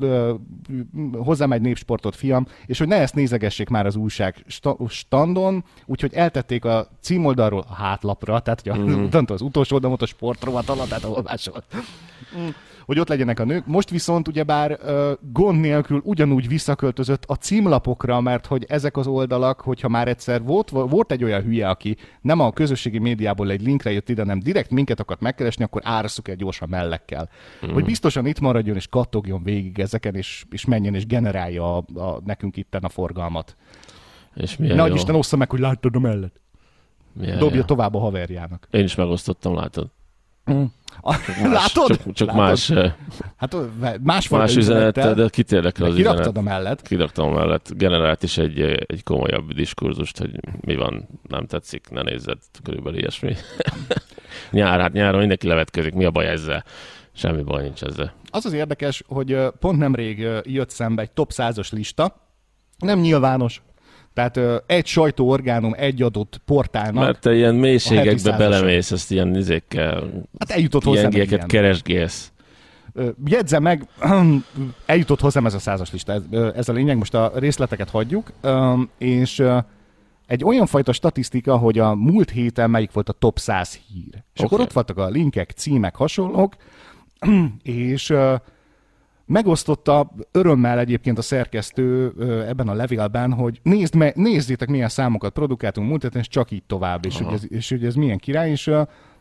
hozzám 1.13 1.53
egy 1.53 1.61
népsportot, 1.61 2.17
fiam, 2.17 2.47
és 2.67 2.79
hogy 2.79 2.89
ne 2.89 2.97
ezt 2.97 3.15
nézegessék 3.15 3.69
már 3.69 3.87
az 3.87 3.97
újság 3.97 4.45
standon, 4.89 5.65
úgyhogy 5.87 6.15
eltették 6.15 6.65
a 6.65 6.89
címoldalról 7.01 7.65
a 7.69 7.75
hátlapra, 7.75 8.41
tehát 8.41 8.61
hogy 8.61 8.73
a, 8.73 8.77
mm. 8.85 9.07
az 9.27 9.41
utolsó 9.41 9.75
oldalon 9.75 9.97
a 10.01 10.07
sportrovat 10.07 10.69
alatt, 10.69 10.89
tehát 10.89 11.05
ahol 11.05 11.23
máshol. 11.23 11.65
Mm 12.39 12.49
hogy 12.85 12.99
ott 12.99 13.09
legyenek 13.09 13.41
a 13.41 13.45
nők. 13.45 13.67
Most 13.67 13.91
viszont 13.91 14.29
ugyebár 14.29 14.79
gond 15.33 15.61
nélkül 15.61 16.01
ugyanúgy 16.05 16.49
visszaköltözött 16.49 17.25
a 17.27 17.35
címlapokra, 17.35 18.21
mert 18.21 18.47
hogy 18.47 18.65
ezek 18.69 18.97
az 18.97 19.07
oldalak, 19.07 19.61
hogyha 19.61 19.89
már 19.89 20.09
egyszer 20.09 20.43
volt, 20.43 20.71
volt 20.71 21.13
egy 21.13 21.25
olyan 21.25 21.43
hülye, 21.43 21.69
aki 21.69 21.97
nem 22.21 22.41
a 22.41 22.53
közösségi 22.53 22.99
médiából 22.99 23.51
egy 23.51 23.63
linkre 23.63 23.93
jött 23.93 24.09
ide, 24.09 24.25
nem 24.25 24.39
direkt 24.39 24.71
minket 24.71 25.01
akart 25.01 25.21
megkeresni, 25.21 25.65
akkor 25.65 25.83
árasszuk 25.85 26.29
egy 26.29 26.37
gyorsan 26.37 26.69
mellekkel. 26.69 27.29
Mm. 27.67 27.73
Hogy 27.73 27.85
biztosan 27.85 28.27
itt 28.27 28.41
maradjon 28.41 28.77
és 28.77 28.87
kattogjon 28.87 29.43
végig 29.43 29.79
ezeken, 29.79 30.15
és, 30.15 30.45
és 30.51 30.65
menjen 30.65 30.95
és 30.95 31.07
generálja 31.07 31.77
a, 31.77 31.85
a, 31.95 32.21
nekünk 32.25 32.57
itten 32.57 32.83
a 32.83 32.89
forgalmat. 32.89 33.57
És 34.35 34.57
milyen 34.57 34.77
Nagy 34.77 34.89
jó. 34.89 34.95
Isten 34.95 35.15
ossza 35.15 35.37
meg, 35.37 35.51
hogy 35.51 35.61
láttad 35.61 35.97
a 35.97 36.01
mellett. 36.01 36.41
Milyen 37.13 37.39
Dobja 37.39 37.57
jó. 37.57 37.63
tovább 37.63 37.95
a 37.95 37.99
haverjának. 37.99 38.69
Én 38.71 38.85
is 38.85 38.95
megosztottam, 38.95 39.55
látod. 39.55 39.91
Mm. 40.51 40.65
Csak 41.03 41.37
más, 41.43 41.53
Látod? 41.53 41.89
Csak, 41.89 42.13
csak 42.13 42.29
Látod? 42.29 42.43
más, 42.43 42.71
eh, 42.71 42.93
hát, 43.37 43.57
más, 44.03 44.29
más 44.29 44.57
üzenettel, 44.57 45.15
de 45.15 45.29
kit 45.29 45.53
érdekel 45.53 45.87
az 45.87 45.93
üzenet. 45.93 46.11
Kiraktad 46.11 46.37
a 46.37 46.41
mellett. 46.41 46.83
Kiraktam 46.83 47.29
a 47.29 47.35
mellett. 47.35 47.73
Generált 47.77 48.23
is 48.23 48.39
egy, 48.39 48.61
eh, 48.61 48.75
egy 48.87 49.03
komolyabb 49.03 49.53
diskurzust, 49.53 50.19
hogy 50.19 50.41
mi 50.61 50.77
van, 50.77 51.09
nem 51.29 51.47
tetszik, 51.47 51.89
ne 51.91 52.03
nézzed, 52.03 52.39
körülbelül 52.63 52.99
ilyesmi. 52.99 53.35
Nyár, 54.51 54.81
hát 54.81 54.93
nyáron 54.93 55.19
mindenki 55.19 55.47
levetkezik, 55.47 55.95
mi 55.95 56.05
a 56.05 56.11
baj 56.11 56.27
ezzel? 56.27 56.65
Semmi 57.13 57.43
baj 57.43 57.63
nincs 57.63 57.83
ezzel. 57.83 58.15
Az 58.31 58.45
az 58.47 58.53
érdekes, 58.53 59.03
hogy 59.07 59.37
pont 59.61 59.79
nemrég 59.79 60.29
jött 60.43 60.71
szembe 60.71 61.03
egy 61.03 61.11
top 61.11 61.31
100-as 61.35 61.73
lista, 61.73 62.17
nem 62.79 62.99
nyilvános, 62.99 63.63
tehát 64.15 64.37
ö, 64.37 64.57
egy 64.67 64.87
sajtóorgánum 64.87 65.75
egy 65.77 66.03
adott 66.03 66.41
portálnak. 66.45 67.05
Mert 67.05 67.21
te 67.21 67.35
ilyen 67.35 67.55
mélységekbe 67.55 68.37
belemész, 68.37 68.91
ezt 68.91 69.11
ilyen 69.11 69.37
izékkel, 69.37 70.11
hát 70.39 70.51
eljutott 70.51 70.85
hozzám 70.85 71.11
ilyen 71.11 71.47
keresgélsz. 71.47 72.33
Jegyzem 73.25 73.63
meg, 73.63 73.89
eljutott 74.87 75.21
hozzám 75.21 75.47
ez 75.47 75.55
a 75.55 75.59
százas 75.59 75.93
lista, 75.93 76.13
ez, 76.13 76.23
ez 76.55 76.69
a 76.69 76.73
lényeg, 76.73 76.97
most 76.97 77.15
a 77.15 77.33
részleteket 77.35 77.91
hagyjuk, 77.91 78.33
és 78.99 79.45
egy 80.27 80.45
olyan 80.45 80.67
fajta 80.67 80.93
statisztika, 80.93 81.57
hogy 81.57 81.79
a 81.79 81.95
múlt 81.95 82.31
héten 82.31 82.71
melyik 82.71 82.93
volt 82.93 83.09
a 83.09 83.13
top 83.13 83.39
100 83.39 83.75
hír. 83.75 84.15
És 84.15 84.41
okay. 84.41 84.47
akkor 84.47 84.61
ott 84.61 84.73
voltak 84.73 84.99
a 84.99 85.09
linkek, 85.09 85.51
címek, 85.51 85.97
hasonlók, 85.97 86.57
és 87.63 88.15
Megosztotta 89.33 90.11
örömmel 90.33 90.79
egyébként 90.79 91.19
a 91.19 91.23
szerkesztő 91.23 92.13
ebben 92.49 92.69
a 92.69 92.75
levélben, 92.75 93.33
hogy 93.33 93.61
nézd 93.63 93.95
me, 93.95 94.13
nézzétek, 94.15 94.69
milyen 94.69 94.89
számokat 94.89 95.33
produkáltunk 95.33 95.89
múlt 95.89 96.03
héten, 96.03 96.21
és 96.21 96.29
csak 96.29 96.51
így 96.51 96.63
tovább, 96.67 97.05
és 97.05 97.19
hogy, 97.19 97.33
ez, 97.33 97.43
és 97.49 97.69
hogy 97.69 97.85
ez 97.85 97.95
milyen 97.95 98.19
király, 98.19 98.51
és 98.51 98.67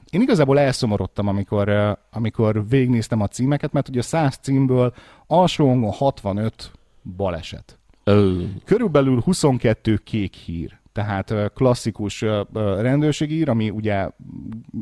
én 0.10 0.22
igazából 0.22 0.60
elszomorodtam, 0.60 1.28
amikor, 1.28 1.98
amikor 2.12 2.68
végignéztem 2.68 3.22
a 3.22 3.28
címeket, 3.28 3.72
mert 3.72 3.90
ugye 3.90 4.00
a 4.00 4.04
100 4.04 4.38
címből 4.42 4.94
alsó 5.28 5.90
65 5.90 6.72
baleset. 7.16 7.80
Körülbelül 8.66 9.20
22 9.20 9.96
kék 9.96 10.34
hír. 10.34 10.80
Tehát 10.94 11.34
klasszikus 11.54 12.26
rendőrségi 12.80 13.36
ír, 13.36 13.50
ami 13.50 13.70
ugye 13.70 14.10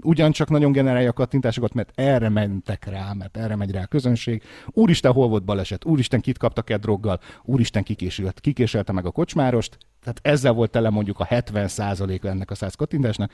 ugyancsak 0.02 0.50
nagyon 0.50 0.72
generálja 0.72 1.10
a 1.10 1.14
kattintásokat, 1.14 1.74
mert 1.74 1.92
erre 1.96 2.30
mentek 2.30 2.86
rá, 2.86 3.14
mert 3.14 3.38
erre 3.38 3.56
megy 3.56 3.72
rá 3.72 3.82
a 3.82 3.88
közönség. 3.88 4.44
Úristen, 4.68 5.12
hol 5.12 5.28
volt 5.28 5.44
baleset? 5.44 5.86
Úristen, 5.86 6.22
kit 6.22 6.38
kaptak 6.38 6.70
el 6.70 6.78
droggal? 6.78 7.20
Úristen, 7.44 7.84
kikésült, 7.84 8.40
kikéselte 8.40 8.92
meg 8.92 9.06
a 9.06 9.12
kocsmárost? 9.12 9.78
Tehát 10.04 10.20
ezzel 10.22 10.52
volt 10.54 10.72
tele 10.72 10.90
mondjuk 10.90 11.20
a 11.20 11.26
70%-a 11.26 12.28
ennek 12.28 12.52
a 12.52 12.56
100 12.56 12.76
kattintásnak. 12.76 13.32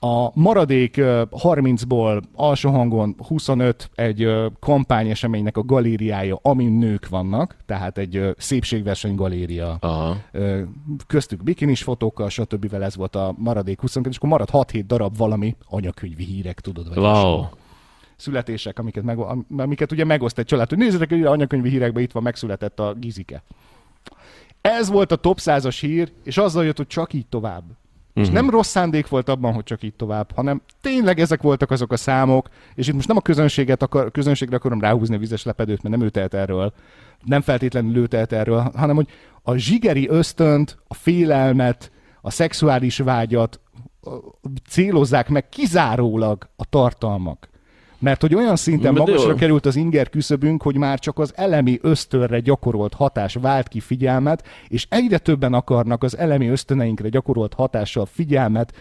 A 0.00 0.40
maradék 0.40 0.96
ö, 0.96 1.22
30-ból 1.30 2.22
alsó 2.34 2.70
hangon 2.70 3.14
25 3.26 3.90
egy 3.94 4.28
kampányeseménynek 4.60 5.56
a 5.56 5.62
galériája, 5.64 6.38
amin 6.42 6.72
nők 6.72 7.08
vannak, 7.08 7.56
tehát 7.66 7.98
egy 7.98 8.34
szépségverseny 8.38 9.14
galéria 9.14 9.76
aha. 9.80 10.16
köztük 11.06 11.42
bikinis 11.42 11.82
fotókkal, 11.82 12.28
stb. 12.28 12.74
ez 12.74 12.96
volt 12.96 13.16
a 13.16 13.34
maradék 13.38 13.80
22, 13.80 14.10
és 14.10 14.16
akkor 14.16 14.28
marad 14.28 14.48
6-7 14.52 14.82
darab 14.86 15.16
valami 15.16 15.56
anyakönyvi 15.68 16.24
hírek, 16.24 16.60
tudod, 16.60 16.88
vagy 16.88 16.98
Wow. 16.98 17.44
születések, 18.16 18.78
amiket, 18.78 19.02
meg, 19.04 19.18
am- 19.18 19.46
amiket 19.58 19.92
ugye 19.92 20.04
megoszt 20.04 20.38
egy 20.38 20.44
család, 20.46 20.68
hogy 20.68 20.78
nézzétek, 20.78 21.08
hogy 21.08 21.24
anyakönyvi 21.24 21.68
hírekben 21.68 22.02
itt 22.02 22.12
van, 22.12 22.22
megszületett 22.22 22.80
a 22.80 22.94
Gizike. 22.94 23.42
Ez 24.60 24.88
volt 24.88 25.12
a 25.12 25.16
top 25.16 25.38
100-as 25.40 25.76
hír, 25.80 26.12
és 26.24 26.38
azzal 26.38 26.64
jött, 26.64 26.76
hogy 26.76 26.86
csak 26.86 27.12
így 27.12 27.26
tovább. 27.26 27.64
És 28.14 28.26
Mhm. 28.26 28.34
nem 28.34 28.50
rossz 28.50 28.68
szándék 28.68 29.08
volt 29.08 29.28
abban, 29.28 29.52
hogy 29.52 29.64
csak 29.64 29.82
így 29.82 29.94
tovább, 29.94 30.32
hanem 30.34 30.62
tényleg 30.80 31.20
ezek 31.20 31.42
voltak 31.42 31.70
azok 31.70 31.92
a 31.92 31.96
számok, 31.96 32.48
és 32.74 32.88
itt 32.88 32.94
most 32.94 33.08
nem 33.08 33.16
a 33.16 33.20
közönséget 33.20 33.82
akar, 33.82 34.10
közönségre 34.10 34.56
akarom 34.56 34.80
ráhúzni 34.80 35.14
a 35.14 35.18
vizes 35.18 35.42
lepedőt, 35.44 35.82
mert 35.82 35.96
nem 35.96 36.06
ő 36.06 36.10
telt 36.10 36.34
erről, 36.34 36.72
nem 37.24 37.40
feltétlenül 37.40 37.96
ő 37.96 38.06
telt 38.06 38.32
erről, 38.32 38.70
hanem 38.74 38.96
hogy 38.96 39.08
a 39.42 39.56
zsigeri 39.56 40.08
ösztönt, 40.08 40.78
a 40.88 40.94
félelmet, 40.94 41.92
a 42.20 42.30
szexuális 42.30 42.98
vágyat 42.98 43.60
célozzák 44.68 45.28
meg 45.28 45.48
kizárólag 45.48 46.48
a 46.56 46.64
tartalmak. 46.64 47.48
Mert 48.00 48.20
hogy 48.20 48.34
olyan 48.34 48.56
szinten 48.56 48.94
magasra 48.94 49.30
jó. 49.30 49.34
került 49.34 49.66
az 49.66 49.76
inger 49.76 50.08
küszöbünk, 50.08 50.62
hogy 50.62 50.76
már 50.76 50.98
csak 50.98 51.18
az 51.18 51.32
elemi 51.36 51.78
ösztönre 51.82 52.40
gyakorolt 52.40 52.94
hatás 52.94 53.34
vált 53.34 53.68
ki 53.68 53.80
figyelmet, 53.80 54.46
és 54.68 54.86
egyre 54.88 55.18
többen 55.18 55.54
akarnak 55.54 56.02
az 56.02 56.16
elemi 56.16 56.48
ösztöneinkre 56.48 57.08
gyakorolt 57.08 57.54
hatással 57.54 58.06
figyelmet 58.06 58.72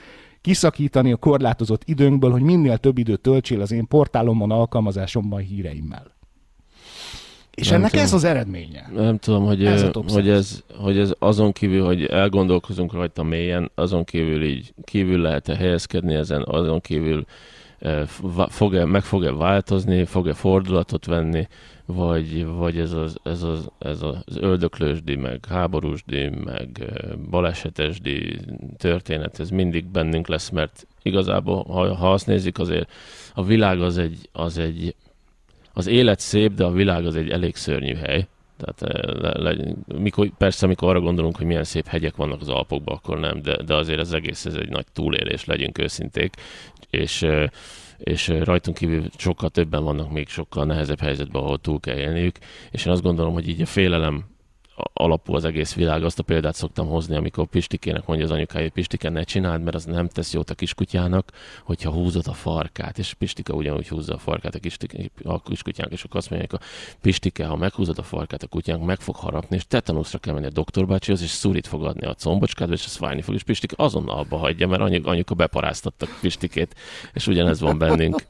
kiszakítani 0.42 1.12
a 1.12 1.18
korlátozott 1.18 1.82
időnkből, 1.86 2.32
hogy 2.32 2.42
minél 2.42 2.78
több 2.78 2.98
időt 2.98 3.22
töltsél 3.22 3.62
az 3.62 3.72
én 3.72 3.88
portálomon, 3.88 4.52
alkalmazásomban 4.52 5.40
híreimmel. 5.40 6.18
És 7.54 7.68
Nem 7.68 7.78
ennek 7.78 7.90
tudom. 7.90 8.06
ez 8.06 8.14
az 8.14 8.24
eredménye. 8.24 8.90
Nem 8.94 9.18
tudom, 9.18 9.46
hogy, 9.46 9.66
Ez 9.66 9.82
a 9.84 9.92
hogy, 9.94 10.24
100. 10.24 10.28
ez, 10.28 10.64
hogy 10.78 10.98
ez 10.98 11.14
azon 11.20 11.52
kívül, 11.52 11.86
hogy 11.86 12.06
elgondolkozunk 12.06 12.94
rajta 12.94 13.24
mélyen, 13.24 13.72
azon 13.76 14.04
kívül 14.04 14.44
így 14.44 14.74
kívül 14.84 15.22
lehet-e 15.22 15.56
helyezkedni 15.56 16.14
ezen, 16.14 16.44
azon 16.48 16.82
kívül 16.82 17.26
fog-e, 18.50 18.86
meg 18.86 19.04
fog-e 19.04 19.32
változni, 19.32 20.06
fog-e 20.06 20.34
fordulatot 20.34 21.06
venni, 21.06 21.48
vagy, 21.86 22.46
vagy 22.46 22.80
ez, 22.80 22.92
az, 22.92 23.18
ez, 23.24 23.44
az, 23.44 23.70
ez 23.80 24.02
az 24.02 24.38
öldöklősdi, 24.38 25.15
meg 25.15 25.46
háborúsdi, 25.50 26.30
meg 26.30 26.94
balesetesdi 27.30 28.39
történet, 28.78 29.39
ez 29.39 29.50
mindig 29.50 29.86
bennünk 29.86 30.28
lesz, 30.28 30.50
mert 30.50 30.88
igazából, 31.02 31.63
ha, 31.63 31.96
ha 31.96 32.13
azt 32.13 32.28
nézik, 32.28 32.60
azért 32.60 32.92
a 33.34 33.44
világ 33.44 33.82
az 33.82 33.98
egy, 33.98 34.30
az 34.32 34.58
egy 34.58 34.96
az 35.74 35.88
élet 35.88 36.20
szép, 36.20 36.54
de 36.54 36.63
a 36.63 36.72
világ 36.72 37.06
az 37.06 37.15
egy 37.15 37.30
elég 37.30 37.56
szörnyű 37.56 37.96
hely. 37.96 38.28
Tehát 38.58 38.82
eh, 38.82 39.13
le, 39.22 39.52
le, 39.52 39.65
mikor, 40.00 40.30
persze, 40.38 40.65
amikor 40.65 40.89
arra 40.89 41.00
gondolunk, 41.00 41.38
hogy 41.38 41.46
milyen 41.46 41.63
szép 41.63 41.88
hegyek 41.88 42.15
vannak 42.15 42.42
az 42.42 42.50
Alpokban, 42.50 42.96
akkor 42.96 43.20
nem, 43.20 43.42
de, 43.42 43.63
de 43.63 43.76
azért 43.76 44.00
az 44.00 44.13
egész 44.13 44.46
ez 44.46 44.54
egy 44.54 44.70
nagy 44.70 44.86
túlélés, 44.94 45.46
legyünk 45.46 45.78
őszinték, 45.78 46.36
és, 46.89 47.25
és 47.97 48.28
rajtunk 48.28 48.78
kívül 48.78 49.04
sokkal 49.17 49.49
többen 49.49 49.84
vannak 49.84 50.12
még 50.12 50.28
sokkal 50.28 50.65
nehezebb 50.65 50.99
helyzetben, 50.99 51.41
ahol 51.41 51.60
túl 51.60 51.80
kell 51.80 51.97
élniük, 51.97 52.38
és 52.71 52.86
én 52.86 52.91
azt 52.91 53.02
gondolom, 53.02 53.34
hogy 53.34 53.47
így 53.49 53.62
a 53.62 53.65
félelem 53.65 54.25
alapú 54.94 55.36
az 55.36 55.46
egész 55.46 55.74
világ. 55.74 56.04
Azt 56.04 56.20
a 56.20 56.24
példát 56.24 56.56
szoktam 56.56 56.88
hozni, 56.88 57.15
amikor 57.15 57.48
Pistikének 57.48 58.06
mondja 58.06 58.26
az 58.26 58.32
anyukája, 58.32 58.63
hogy 58.63 58.72
Pistike, 58.72 59.10
ne 59.10 59.24
csináld, 59.24 59.63
mert 59.63 59.76
az 59.76 59.86
nem 59.86 60.08
tesz 60.08 60.34
jót 60.34 60.50
a 60.50 60.56
kiskutyának, 60.56 61.32
hogyha 61.63 61.92
húzod 61.92 62.28
a 62.28 62.34
farkát. 62.34 62.98
És 62.98 63.13
Pistika 63.13 63.54
ugyanúgy 63.54 63.88
húzza 63.88 64.13
a 64.13 64.18
farkát 64.18 64.56
a, 64.56 64.60
kistike, 64.60 65.10
a 65.24 65.42
kiskutyának, 65.42 65.94
és 65.94 66.04
akkor 66.04 66.18
azt 66.18 66.30
mondják, 66.30 66.54
a 66.54 66.60
Pistike, 67.02 67.46
ha 67.46 67.56
meghúzod 67.56 67.98
a 67.98 68.04
farkát 68.04 68.44
a 68.44 68.48
kutyának, 68.48 68.86
meg 68.86 69.00
fog 69.00 69.15
harapni, 69.15 69.56
és 69.56 69.68
tetanuszra 69.68 70.18
kell 70.18 70.34
menni 70.34 70.46
a 70.46 70.50
doktorbácsihoz, 70.50 71.22
és 71.22 71.30
szurit 71.30 71.68
fog 71.68 71.86
adni 71.86 72.06
a 72.06 72.13
combocskádba, 72.13 72.74
és 72.74 72.86
ez 72.86 72.96
fájni 72.96 73.22
fog, 73.22 73.36
és 73.36 73.44
Pistike 73.44 73.76
azonnal 73.78 74.18
abba 74.18 74.38
hagyja, 74.38 74.68
mert 74.68 74.82
anyu, 74.82 75.08
anyuka 75.08 75.34
beparáztatta 75.34 76.08
Pistikét, 76.22 76.76
és 77.13 77.28
ugyanez 77.28 77.60
van 77.60 77.78
bennünk. 77.78 78.26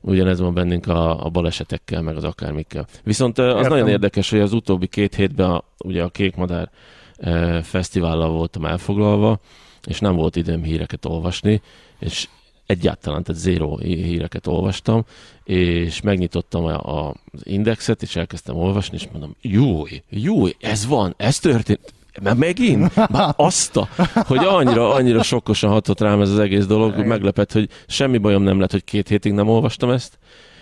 Ugyanez 0.00 0.40
van 0.40 0.54
bennünk 0.54 0.86
a, 0.86 1.24
a 1.24 1.28
balesetekkel, 1.28 2.02
meg 2.02 2.16
az 2.16 2.24
akármikkel. 2.24 2.86
Viszont 3.04 3.38
az 3.38 3.46
Értem. 3.46 3.70
nagyon 3.70 3.88
érdekes, 3.88 4.30
hogy 4.30 4.40
az 4.40 4.52
utóbbi 4.52 4.86
két 4.86 5.14
hétben 5.14 5.50
a, 5.50 5.64
ugye 5.84 6.02
a 6.02 6.08
Kékmadár 6.08 6.70
e, 7.16 7.62
fesztivállal 7.62 8.30
voltam 8.30 8.64
elfoglalva, 8.64 9.40
és 9.86 10.00
nem 10.00 10.14
volt 10.14 10.36
időm 10.36 10.62
híreket 10.62 11.04
olvasni, 11.04 11.60
és 11.98 12.28
egyáltalán, 12.66 13.22
tehát 13.22 13.40
zéro 13.40 13.76
hí- 13.76 14.04
híreket 14.04 14.46
olvastam, 14.46 15.04
és 15.44 16.00
megnyitottam 16.00 16.64
a, 16.64 17.06
a, 17.06 17.14
az 17.32 17.40
indexet, 17.46 18.02
és 18.02 18.16
elkezdtem 18.16 18.56
olvasni, 18.56 18.96
és 18.96 19.08
mondom, 19.12 19.36
júj, 19.40 20.02
júj, 20.10 20.54
ez 20.60 20.86
van, 20.86 21.14
ez 21.16 21.38
történt, 21.38 21.92
mert 22.22 22.36
megint? 22.36 23.08
Már 23.10 23.34
azt 23.36 23.76
a, 23.76 23.88
hogy 24.26 24.44
annyira, 24.44 24.92
annyira 24.92 25.22
sokkosan 25.22 25.70
hatott 25.70 26.00
rám 26.00 26.20
ez 26.20 26.30
az 26.30 26.38
egész 26.38 26.66
dolog, 26.66 26.94
hogy 26.94 27.04
meglepett, 27.04 27.52
hogy 27.52 27.68
semmi 27.86 28.18
bajom 28.18 28.42
nem 28.42 28.60
lett, 28.60 28.70
hogy 28.70 28.84
két 28.84 29.08
hétig 29.08 29.32
nem 29.32 29.48
olvastam 29.48 29.90
ezt, 29.90 30.18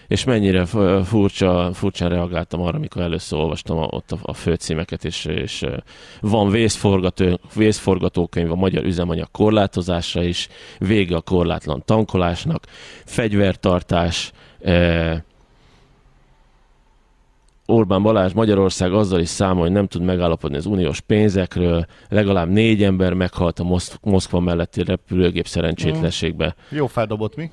és 0.09 0.25
mennyire 0.25 0.65
furcsa, 1.05 1.71
furcsán 1.75 2.09
reagáltam 2.09 2.61
arra, 2.61 2.77
amikor 2.77 3.03
először 3.03 3.39
olvastam 3.39 3.79
a, 3.79 3.87
ott 3.91 4.13
a, 4.13 4.19
a 4.23 4.35
főcímeket, 4.35 5.05
és, 5.05 5.25
és 5.25 5.65
van 6.21 6.51
vészforgató, 6.51 7.41
vészforgatókönyv 7.55 8.51
a 8.51 8.55
magyar 8.55 8.85
üzemanyag 8.85 9.31
korlátozása 9.31 10.23
is, 10.23 10.49
vége 10.79 11.17
a 11.17 11.21
korlátlan 11.21 11.83
tankolásnak, 11.85 12.67
fegyvertartás, 13.05 14.33
eh, 14.61 15.21
Orbán 17.71 18.03
Balázs 18.03 18.33
Magyarország 18.33 18.93
azzal 18.93 19.21
is 19.21 19.29
számol, 19.29 19.63
hogy 19.63 19.73
nem 19.73 19.87
tud 19.87 20.03
megállapodni 20.03 20.57
az 20.57 20.67
uniós 20.67 21.01
pénzekről, 21.01 21.87
legalább 22.09 22.49
négy 22.49 22.83
ember 22.83 23.13
meghalt 23.13 23.59
a 23.59 23.65
Moszk- 23.65 23.99
Moszkva 24.03 24.41
melletti 24.41 24.83
repülőgép 24.85 25.47
szerencsétlenségbe. 25.47 26.55
Jó 26.71 26.87
feldobott 26.87 27.37
mi? 27.37 27.51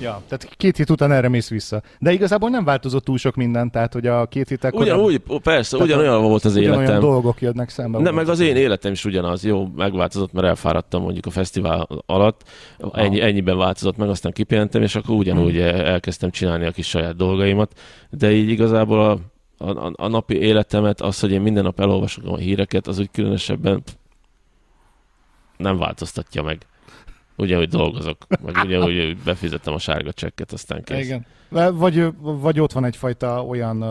Ja, 0.00 0.22
tehát 0.28 0.48
két 0.56 0.76
hét 0.76 0.90
után 0.90 1.12
erre 1.12 1.28
mész 1.28 1.48
vissza. 1.48 1.82
De 1.98 2.12
igazából 2.12 2.50
nem 2.50 2.64
változott 2.64 3.04
túl 3.04 3.18
sok 3.18 3.34
minden, 3.34 3.70
tehát 3.70 3.92
hogy 3.92 4.06
a 4.06 4.26
két 4.26 4.48
hétek 4.48 4.74
Ugyanúgy, 4.74 5.22
persze, 5.42 5.70
Tehát 5.76 5.86
ugyanolyan 5.92 6.22
volt 6.22 6.44
az 6.44 6.56
ugyanolyan 6.56 6.82
életem. 6.82 7.00
dolgok 7.00 7.40
jönnek 7.40 7.68
szembe. 7.68 7.98
Nem, 7.98 8.14
meg 8.14 8.28
az 8.28 8.40
én 8.40 8.56
életem 8.56 8.92
is 8.92 9.04
ugyanaz. 9.04 9.44
Jó, 9.44 9.68
megváltozott, 9.76 10.32
mert 10.32 10.46
elfáradtam 10.46 11.02
mondjuk 11.02 11.26
a 11.26 11.30
fesztivál 11.30 11.88
alatt. 12.06 12.42
Ennyi, 12.92 13.20
ennyiben 13.20 13.56
változott 13.58 13.96
meg, 13.96 14.08
aztán 14.08 14.32
kipihentem, 14.32 14.82
és 14.82 14.94
akkor 14.96 15.14
ugyanúgy 15.14 15.58
elkezdtem 15.58 16.30
csinálni 16.30 16.66
a 16.66 16.70
kis 16.70 16.88
saját 16.88 17.16
dolgaimat. 17.16 17.72
De 18.10 18.32
így 18.32 18.48
igazából 18.48 19.04
a, 19.04 19.18
a, 19.58 19.92
a 19.96 20.08
napi 20.08 20.34
életemet, 20.34 21.00
az, 21.00 21.20
hogy 21.20 21.32
én 21.32 21.40
minden 21.40 21.62
nap 21.62 21.80
elolvasok 21.80 22.26
a 22.26 22.36
híreket, 22.36 22.86
az 22.86 22.98
úgy 22.98 23.10
különösebben 23.10 23.82
nem 25.56 25.76
változtatja 25.76 26.42
meg. 26.42 26.66
Ugyanúgy 27.36 27.68
dolgozok, 27.68 28.26
meg 28.44 28.56
ugyanúgy 28.64 29.16
befizettem 29.16 29.74
a 29.74 29.78
sárga 29.78 30.12
csekket, 30.12 30.52
aztán 30.52 30.82
kész. 30.82 31.04
Igen. 31.04 31.26
Vagy, 31.74 32.08
vagy 32.18 32.60
ott 32.60 32.72
van 32.72 32.84
egyfajta 32.84 33.44
olyan 33.44 33.84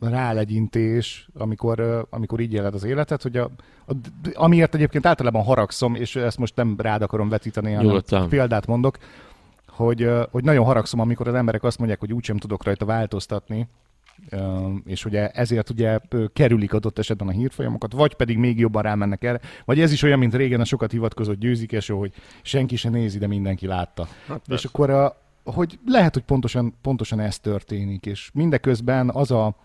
rálegyintés, 0.00 1.28
amikor, 1.34 2.06
amikor 2.10 2.40
így 2.40 2.52
éled 2.52 2.74
az 2.74 2.84
életet, 2.84 3.22
hogy 3.22 3.36
a, 3.36 3.50
a, 3.86 3.92
amiért 4.34 4.74
egyébként 4.74 5.06
általában 5.06 5.42
haragszom, 5.42 5.94
és 5.94 6.16
ezt 6.16 6.38
most 6.38 6.56
nem 6.56 6.74
rád 6.78 7.02
akarom 7.02 7.28
vetíteni, 7.28 7.70
hanem 7.70 7.86
Nyugodtan. 7.86 8.28
példát 8.28 8.66
mondok, 8.66 8.98
hogy, 9.68 10.10
hogy 10.30 10.44
nagyon 10.44 10.64
haragszom, 10.64 11.00
amikor 11.00 11.28
az 11.28 11.34
emberek 11.34 11.62
azt 11.62 11.78
mondják, 11.78 12.00
hogy 12.00 12.12
úgysem 12.12 12.36
tudok 12.36 12.64
rajta 12.64 12.84
változtatni, 12.84 13.68
és 14.84 15.04
ugye 15.04 15.30
ezért 15.30 15.70
ugye 15.70 15.98
kerülik 16.32 16.72
adott 16.72 16.98
esetben 16.98 17.28
a 17.28 17.30
hírfolyamokat, 17.30 17.92
vagy 17.92 18.14
pedig 18.14 18.38
még 18.38 18.58
jobban 18.58 18.82
rámennek 18.82 19.24
erre, 19.24 19.40
vagy 19.64 19.80
ez 19.80 19.92
is 19.92 20.02
olyan, 20.02 20.18
mint 20.18 20.34
régen 20.34 20.60
a 20.60 20.64
sokat 20.64 20.90
hivatkozott 20.90 21.38
győzikeső, 21.38 21.94
hogy 21.94 22.12
senki 22.42 22.76
se 22.76 22.88
nézi, 22.88 23.18
de 23.18 23.26
mindenki 23.26 23.66
látta. 23.66 24.08
Hát 24.26 24.38
és 24.38 24.44
persze. 24.46 24.68
akkor 24.68 24.90
a, 24.90 25.16
hogy 25.44 25.78
lehet, 25.86 26.14
hogy 26.14 26.22
pontosan, 26.22 26.74
pontosan 26.82 27.20
ez 27.20 27.38
történik, 27.38 28.06
és 28.06 28.30
mindeközben 28.34 29.10
az 29.10 29.30
a, 29.30 29.56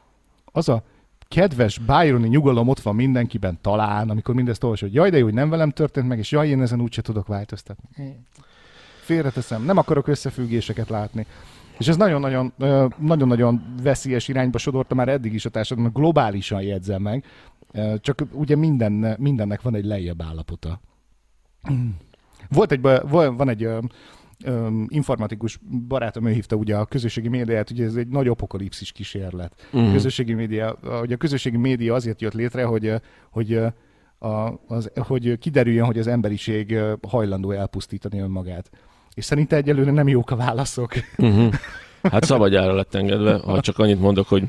az 0.45 0.69
a 0.69 0.83
kedves 1.27 1.79
Byroni 1.79 2.27
nyugalom 2.27 2.67
ott 2.67 2.79
van 2.79 2.95
mindenkiben 2.95 3.57
talán, 3.61 4.09
amikor 4.09 4.35
mindezt 4.35 4.63
olvasod, 4.63 4.87
hogy 4.87 4.97
jaj, 4.97 5.09
de 5.09 5.17
jó, 5.17 5.23
hogy 5.23 5.33
nem 5.33 5.49
velem 5.49 5.69
történt 5.69 6.07
meg, 6.07 6.17
és 6.17 6.31
jaj, 6.31 6.47
én 6.47 6.61
ezen 6.61 6.81
úgyse 6.81 7.01
tudok 7.01 7.27
változtatni. 7.27 7.89
félreteszem, 9.01 9.63
nem 9.63 9.77
akarok 9.77 10.07
összefüggéseket 10.07 10.89
látni. 10.89 11.25
És 11.77 11.87
ez 11.87 11.97
nagyon-nagyon, 11.97 12.53
nagyon-nagyon 12.97 13.75
veszélyes 13.83 14.27
irányba 14.27 14.57
sodorta 14.57 14.95
már 14.95 15.07
eddig 15.07 15.33
is 15.33 15.45
a 15.45 15.49
társadalom, 15.49 15.91
globálisan 15.93 16.61
jegyzem 16.61 17.01
meg, 17.01 17.25
csak 17.99 18.23
ugye 18.31 18.55
minden, 18.55 19.15
mindennek 19.19 19.61
van 19.61 19.75
egy 19.75 19.85
lejjebb 19.85 20.21
állapota. 20.21 20.81
Volt 22.49 22.71
egy, 22.71 22.81
van 23.11 23.49
egy 23.49 23.67
informatikus 24.87 25.59
barátom, 25.87 26.25
ő 26.25 26.31
hívta 26.31 26.55
ugye 26.55 26.75
a 26.75 26.85
közösségi 26.85 27.27
médiát, 27.27 27.69
ugye 27.69 27.85
ez 27.85 27.95
egy 27.95 28.07
nagy 28.07 28.27
apokalipszis 28.27 28.91
kísérlet. 28.91 29.67
Mm. 29.77 29.91
Közösségi 29.91 30.33
média, 30.33 30.77
hogy 30.99 31.13
a 31.13 31.17
közösségi 31.17 31.57
média 31.57 31.93
azért 31.93 32.21
jött 32.21 32.33
létre, 32.33 32.63
hogy, 32.63 32.93
hogy, 33.31 33.53
a, 34.19 34.59
az, 34.67 34.91
hogy 34.95 35.37
kiderüljön, 35.37 35.85
hogy 35.85 35.99
az 35.99 36.07
emberiség 36.07 36.79
hajlandó 37.07 37.51
elpusztítani 37.51 38.19
önmagát. 38.19 38.69
És 39.17 39.25
szerinte 39.25 39.55
egyelőre 39.55 39.91
nem 39.91 40.07
jók 40.07 40.31
a 40.31 40.35
válaszok. 40.35 40.93
Uh-huh. 41.17 41.53
Hát 42.11 42.23
szabadjára 42.23 42.73
lett 42.73 42.95
engedve, 42.95 43.39
ha 43.45 43.61
csak 43.61 43.79
annyit 43.79 43.99
mondok, 43.99 44.27
hogy 44.27 44.43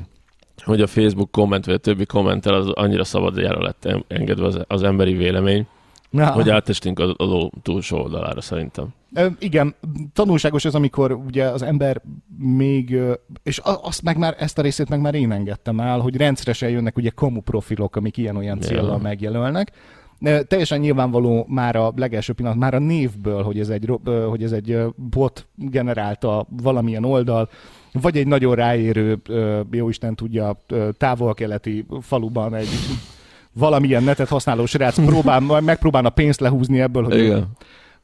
hogy 0.64 0.80
a 0.80 0.86
Facebook 0.86 1.30
komment, 1.30 1.64
vagy 1.64 1.74
a 1.74 1.78
többi 1.78 2.06
kommentel 2.06 2.54
az 2.54 2.68
annyira 2.68 3.04
szabadjára 3.04 3.62
lett 3.62 3.84
en- 3.84 4.04
engedve 4.08 4.46
az, 4.46 4.58
az 4.66 4.82
emberi 4.82 5.12
vélemény, 5.12 5.66
Na, 6.10 6.30
hogy 6.30 6.50
átestünk 6.50 6.98
a, 6.98 7.14
a 7.16 7.24
ló 7.24 7.50
túlsó 7.62 7.98
oldalára 7.98 8.40
szerintem. 8.40 8.86
Ö, 9.14 9.26
igen, 9.38 9.74
tanulságos 10.12 10.64
az, 10.64 10.74
amikor 10.74 11.12
ugye 11.12 11.44
az 11.44 11.62
ember 11.62 12.02
még, 12.38 12.98
és 13.42 13.60
azt 13.64 14.02
meg 14.02 14.18
már, 14.18 14.36
ezt 14.38 14.58
a 14.58 14.62
részét 14.62 14.88
meg 14.88 15.00
már 15.00 15.14
én 15.14 15.32
engedtem 15.32 15.80
el, 15.80 15.98
hogy 15.98 16.16
rendszeresen 16.16 16.70
jönnek 16.70 16.96
ugye 16.96 17.10
kamu 17.10 17.40
profilok, 17.40 17.96
amik 17.96 18.16
ilyen-olyan 18.16 18.60
célral 18.60 18.98
megjelölnek. 18.98 19.72
Teljesen 20.20 20.80
nyilvánvaló 20.80 21.46
már 21.48 21.76
a 21.76 21.92
legelső 21.96 22.32
pillanat, 22.32 22.58
már 22.58 22.74
a 22.74 22.78
névből, 22.78 23.42
hogy 23.42 23.60
ez 23.60 23.68
egy, 23.68 23.92
hogy 24.28 24.42
ez 24.42 24.52
egy 24.52 24.78
bot 24.96 25.46
generálta 25.54 26.46
valamilyen 26.62 27.04
oldal, 27.04 27.48
vagy 27.92 28.16
egy 28.16 28.26
nagyon 28.26 28.54
ráérő, 28.54 29.22
jóisten 29.70 30.14
tudja, 30.14 30.64
távol-keleti 30.96 31.86
faluban 32.00 32.54
egy 32.54 32.68
valamilyen 33.52 34.02
netet 34.02 34.28
használó 34.28 34.66
srác 34.66 35.04
próbál, 35.04 35.40
megpróbálna 35.60 36.10
pénzt 36.10 36.40
lehúzni 36.40 36.80
ebből, 36.80 37.04
hogy 37.04 37.18
Igen. 37.18 37.48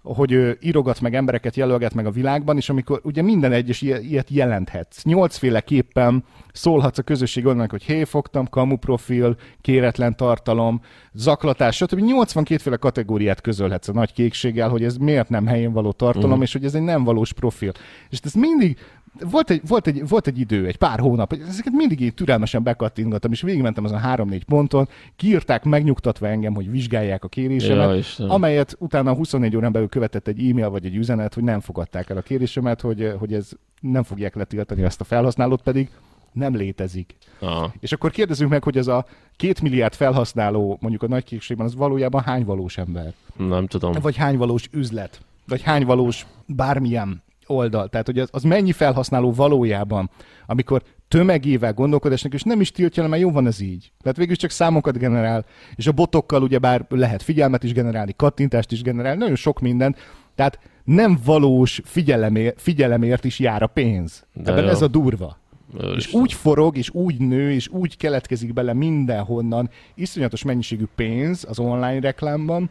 Hogy 0.04 0.32
ő 0.32 0.58
írogat 0.60 1.00
meg 1.00 1.14
embereket, 1.14 1.56
jelölget 1.56 1.94
meg 1.94 2.06
a 2.06 2.10
világban, 2.10 2.56
és 2.56 2.68
amikor 2.68 3.00
ugye 3.02 3.22
minden 3.22 3.52
egyes 3.52 3.82
ilyet, 3.82 4.30
jelenthetsz. 4.30 5.02
Nyolcféleképpen 5.02 6.24
szólhatsz 6.52 6.98
a 6.98 7.02
közösség 7.02 7.46
oldalnak, 7.46 7.70
hogy 7.70 7.82
hé, 7.82 8.04
fogtam, 8.04 8.48
kamu 8.48 8.76
profil, 8.76 9.36
kéretlen 9.60 10.16
tartalom, 10.16 10.80
zaklatás, 11.12 11.76
stb. 11.76 11.98
82 11.98 12.60
féle 12.60 12.76
kategóriát 12.76 13.40
közölhetsz 13.40 13.88
a 13.88 13.92
nagy 13.92 14.12
kékséggel, 14.12 14.68
hogy 14.68 14.84
ez 14.84 14.96
miért 14.96 15.28
nem 15.28 15.46
helyén 15.46 15.72
való 15.72 15.92
tartalom, 15.92 16.38
mm. 16.38 16.42
és 16.42 16.52
hogy 16.52 16.64
ez 16.64 16.74
egy 16.74 16.82
nem 16.82 17.04
valós 17.04 17.32
profil. 17.32 17.72
És 18.10 18.18
ez 18.22 18.32
mindig 18.32 18.78
volt 19.20 19.50
egy, 19.50 19.60
volt, 19.66 19.86
egy, 19.86 20.08
volt 20.08 20.26
egy 20.26 20.38
idő, 20.38 20.66
egy 20.66 20.76
pár 20.76 20.98
hónap, 20.98 21.32
ezeket 21.32 21.72
mindig 21.72 22.00
így 22.00 22.14
türelmesen 22.14 22.62
bekattintgattam, 22.62 23.32
és 23.32 23.42
végigmentem 23.42 23.84
azon 23.84 23.98
három-négy 23.98 24.44
ponton, 24.44 24.88
kiírták 25.16 25.64
megnyugtatva 25.64 26.28
engem, 26.28 26.54
hogy 26.54 26.70
vizsgálják 26.70 27.24
a 27.24 27.28
kérésemet, 27.28 28.16
Ja, 28.18 28.28
amelyet 28.28 28.76
utána 28.78 29.14
24 29.14 29.56
órán 29.56 29.72
belül 29.72 29.88
követett 29.88 30.28
egy 30.28 30.48
e-mail 30.48 30.70
vagy 30.70 30.84
egy 30.84 30.96
üzenet, 30.96 31.34
hogy 31.34 31.42
nem 31.42 31.60
fogadták 31.60 32.10
el 32.10 32.16
a 32.16 32.22
kérésemet, 32.22 32.80
hogy, 32.80 33.12
hogy 33.18 33.34
ez 33.34 33.50
nem 33.80 34.02
fogják 34.02 34.34
letiltani 34.34 34.82
ezt 34.82 35.00
a 35.00 35.04
felhasználót, 35.04 35.62
pedig 35.62 35.90
nem 36.32 36.56
létezik. 36.56 37.16
Aha. 37.38 37.72
És 37.80 37.92
akkor 37.92 38.10
kérdezzük 38.10 38.48
meg, 38.48 38.64
hogy 38.64 38.76
ez 38.76 38.86
a 38.86 39.06
két 39.36 39.60
milliárd 39.60 39.94
felhasználó 39.94 40.78
mondjuk 40.80 41.02
a 41.02 41.08
nagy 41.08 41.24
kékségben, 41.24 41.66
az 41.66 41.74
valójában 41.74 42.22
hány 42.22 42.44
valós 42.44 42.78
ember? 42.78 43.12
Nem 43.36 43.66
tudom. 43.66 43.92
Vagy 44.02 44.16
hány 44.16 44.36
valós 44.36 44.68
üzlet? 44.72 45.20
Vagy 45.46 45.62
hány 45.62 45.84
valós 45.84 46.26
bármilyen 46.46 47.22
oldal? 47.46 47.88
Tehát, 47.88 48.06
hogy 48.06 48.18
az, 48.18 48.28
az 48.32 48.42
mennyi 48.42 48.72
felhasználó 48.72 49.32
valójában, 49.32 50.10
amikor 50.46 50.82
tömegével 51.08 51.72
gondolkodásnak, 51.72 52.34
és 52.34 52.42
nem 52.42 52.60
is 52.60 52.70
tiltja, 52.70 53.02
le, 53.02 53.08
mert 53.08 53.22
jó 53.22 53.30
van 53.30 53.46
ez 53.46 53.60
így. 53.60 53.92
Tehát 54.02 54.16
végül 54.16 54.36
csak 54.36 54.50
számokat 54.50 54.98
generál, 54.98 55.44
és 55.74 55.86
a 55.86 55.92
botokkal 55.92 56.42
ugyebár 56.42 56.86
lehet 56.88 57.22
figyelmet 57.22 57.62
is 57.62 57.72
generálni, 57.72 58.14
kattintást 58.16 58.72
is 58.72 58.82
generálni, 58.82 59.18
nagyon 59.18 59.36
sok 59.36 59.60
mindent. 59.60 59.98
Tehát 60.34 60.58
nem 60.84 61.18
valós 61.24 61.80
figyelemért, 61.84 62.60
figyelemért 62.60 63.24
is 63.24 63.38
jár 63.38 63.62
a 63.62 63.66
pénz. 63.66 64.26
De 64.32 64.50
Ebben 64.50 64.64
jó. 64.64 64.70
ez 64.70 64.82
a 64.82 64.88
durva. 64.88 65.38
És 65.78 65.84
Úristen. 65.84 66.20
úgy 66.20 66.32
forog, 66.32 66.76
és 66.76 66.90
úgy 66.90 67.18
nő, 67.20 67.52
és 67.52 67.68
úgy 67.68 67.96
keletkezik 67.96 68.52
bele 68.52 68.72
mindenhonnan 68.72 69.70
iszonyatos 69.94 70.42
mennyiségű 70.42 70.84
pénz 70.94 71.44
az 71.48 71.58
online 71.58 72.00
reklámban, 72.00 72.70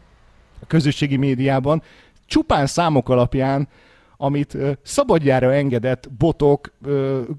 a 0.62 0.66
közösségi 0.68 1.18
médiában, 1.18 1.82
csupán 2.26 2.66
számok 2.66 3.10
alapján, 3.10 3.68
amit 4.24 4.58
szabadjára 4.82 5.54
engedett 5.54 6.10
botok, 6.18 6.72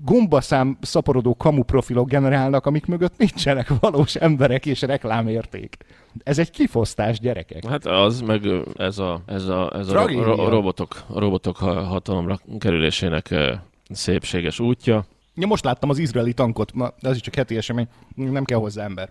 gombaszám 0.04 0.78
szaporodó 0.80 1.36
kamu 1.36 1.62
profilok 1.62 2.08
generálnak, 2.08 2.66
amik 2.66 2.86
mögött 2.86 3.16
nincsenek 3.16 3.72
valós 3.80 4.14
emberek 4.14 4.66
és 4.66 4.80
reklámérték. 4.80 5.76
Ez 6.22 6.38
egy 6.38 6.50
kifosztás, 6.50 7.20
gyerekek. 7.20 7.66
Hát 7.66 7.86
az, 7.86 8.20
meg 8.20 8.46
ez 8.76 8.98
a, 8.98 9.22
ez 9.26 9.48
a, 9.48 9.72
ez 9.74 9.88
a 9.88 9.92
ro- 9.92 10.24
ro- 10.24 10.48
robotok, 10.48 11.02
a 11.06 11.18
robotok 11.18 11.56
ha- 11.56 11.82
hatalomra 11.82 12.38
kerülésének 12.58 13.34
szépséges 13.90 14.60
útja. 14.60 15.04
Ja, 15.34 15.46
most 15.46 15.64
láttam 15.64 15.90
az 15.90 15.98
izraeli 15.98 16.32
tankot, 16.32 16.72
az 17.00 17.14
is 17.14 17.20
csak 17.20 17.34
heti 17.34 17.56
esemény, 17.56 17.88
nem 18.14 18.44
kell 18.44 18.58
hozzá 18.58 18.84
ember. 18.84 19.10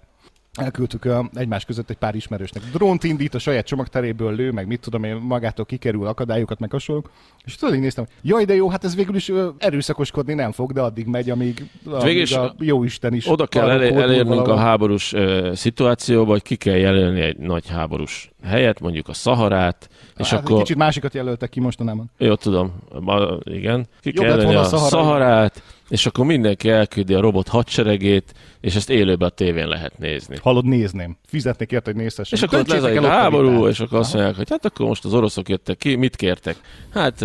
Elküldtük 0.53 1.09
egymás 1.33 1.65
között 1.65 1.89
egy 1.89 1.97
pár 1.97 2.15
ismerősnek. 2.15 2.63
Drónt 2.63 3.03
indít, 3.03 3.33
a 3.33 3.39
saját 3.39 3.65
csomagteréből 3.65 4.35
lő, 4.35 4.51
meg 4.51 4.67
mit 4.67 4.81
tudom 4.81 5.03
én, 5.03 5.15
magától 5.15 5.65
kikerül 5.65 6.07
akadályokat, 6.07 6.59
meg 6.59 6.71
hasonlók. 6.71 7.11
És 7.45 7.55
tudod, 7.55 7.79
néztem, 7.79 8.05
jaj, 8.21 8.45
de 8.45 8.55
jó, 8.55 8.69
hát 8.69 8.83
ez 8.83 8.95
végül 8.95 9.15
is 9.15 9.31
erőszakoskodni 9.57 10.33
nem 10.33 10.51
fog, 10.51 10.71
de 10.71 10.81
addig 10.81 11.05
megy, 11.05 11.29
amíg, 11.29 11.65
amíg 11.85 12.03
Végül 12.03 12.21
is 12.21 12.31
a 12.31 12.55
jó 12.59 12.83
Isten 12.83 13.13
is. 13.13 13.29
Oda 13.29 13.47
kell 13.47 13.69
elé- 13.69 13.95
elérnünk 13.95 14.31
a 14.31 14.43
valahol. 14.43 14.63
háborús 14.63 15.13
ö, 15.13 15.51
szituációba, 15.55 16.31
hogy 16.31 16.41
ki 16.41 16.55
kell 16.55 16.75
jelölni 16.75 17.21
egy 17.21 17.37
nagy 17.37 17.69
háborús 17.69 18.31
helyet, 18.43 18.79
mondjuk 18.79 19.07
a 19.07 19.13
Szaharát, 19.13 19.89
és 20.17 20.29
hát, 20.29 20.39
akkor... 20.39 20.57
Kicsit 20.57 20.77
másikat 20.77 21.13
jelöltek 21.13 21.49
ki 21.49 21.59
mostanában. 21.59 22.11
Jó, 22.17 22.35
tudom, 22.35 22.73
ma, 22.99 23.37
igen. 23.43 23.87
Ki 24.01 24.11
Jobb 24.13 24.25
kell 24.25 24.37
jelölni 24.37 24.55
a 24.55 24.59
a 24.59 24.63
Szaharai. 24.63 24.89
Szaharát, 24.89 25.63
és 25.89 26.05
akkor 26.05 26.25
mindenki 26.25 26.69
elküldi 26.69 27.13
a 27.13 27.19
robot 27.19 27.47
hadseregét, 27.47 28.33
és 28.61 28.75
ezt 28.75 28.89
élőben 28.89 29.27
a 29.27 29.31
tévén 29.31 29.67
lehet 29.67 29.97
nézni. 29.97 30.37
Hallod, 30.41 30.65
nézném. 30.65 31.17
Fizetnék 31.25 31.71
érte, 31.71 31.91
hogy 31.91 32.01
nézhessem. 32.01 32.39
És 32.39 32.45
akkor 32.45 32.59
ott 32.59 32.67
lezajlik 32.67 33.01
a 33.01 33.07
háború, 33.07 33.67
és 33.67 33.79
akkor 33.79 33.99
azt 33.99 34.13
mondják, 34.13 34.35
hogy 34.35 34.49
hát 34.49 34.65
akkor 34.65 34.87
most 34.87 35.05
az 35.05 35.13
oroszok 35.13 35.49
jöttek 35.49 35.77
ki, 35.77 35.95
mit 35.95 36.15
kértek? 36.15 36.55
Hát 36.93 37.21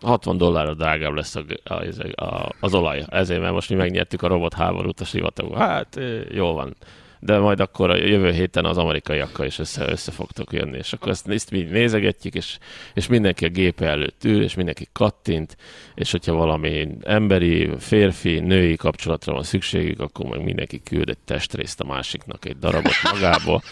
60 0.00 0.36
dollárra 0.36 0.74
drágább 0.74 1.12
lesz 1.12 1.34
a, 1.34 1.44
a, 1.64 1.84
a, 2.24 2.52
az 2.60 2.74
olaj. 2.74 3.04
Ezért, 3.08 3.40
mert 3.40 3.52
most 3.52 3.70
mi 3.70 3.76
megnyertük 3.76 4.22
a 4.22 4.28
robot 4.28 4.54
háborút 4.54 5.00
a 5.00 5.04
sivatagban. 5.04 5.58
Hát 5.58 6.00
jól 6.30 6.54
van. 6.54 6.76
De 7.20 7.38
majd 7.38 7.60
akkor 7.60 7.90
a 7.90 7.96
jövő 7.96 8.30
héten 8.32 8.64
az 8.64 8.78
amerikaiakkal 8.78 9.46
is 9.46 9.58
össze, 9.58 9.90
össze 9.90 10.12
fogtok 10.12 10.52
jönni. 10.52 10.76
És 10.76 10.92
akkor 10.92 11.08
ezt, 11.08 11.28
ezt 11.28 11.50
mi 11.50 11.62
nézegetjük, 11.62 12.34
és, 12.34 12.58
és 12.94 13.06
mindenki 13.06 13.44
a 13.44 13.48
gépe 13.48 13.86
előtt 13.86 14.24
ül, 14.24 14.42
és 14.42 14.54
mindenki 14.54 14.88
kattint, 14.92 15.56
és 15.94 16.10
hogyha 16.10 16.32
valami 16.34 16.88
emberi, 17.02 17.70
férfi, 17.78 18.38
női 18.40 18.76
kapcsolatra 18.76 19.32
van 19.32 19.42
szükségük, 19.42 20.00
akkor 20.00 20.26
meg 20.26 20.44
mindenki 20.44 20.80
küld 20.82 21.08
egy 21.08 21.18
testrészt 21.24 21.80
a 21.80 21.84
másiknak, 21.84 22.44
egy 22.44 22.58
darabot 22.58 22.92
magából, 23.12 23.62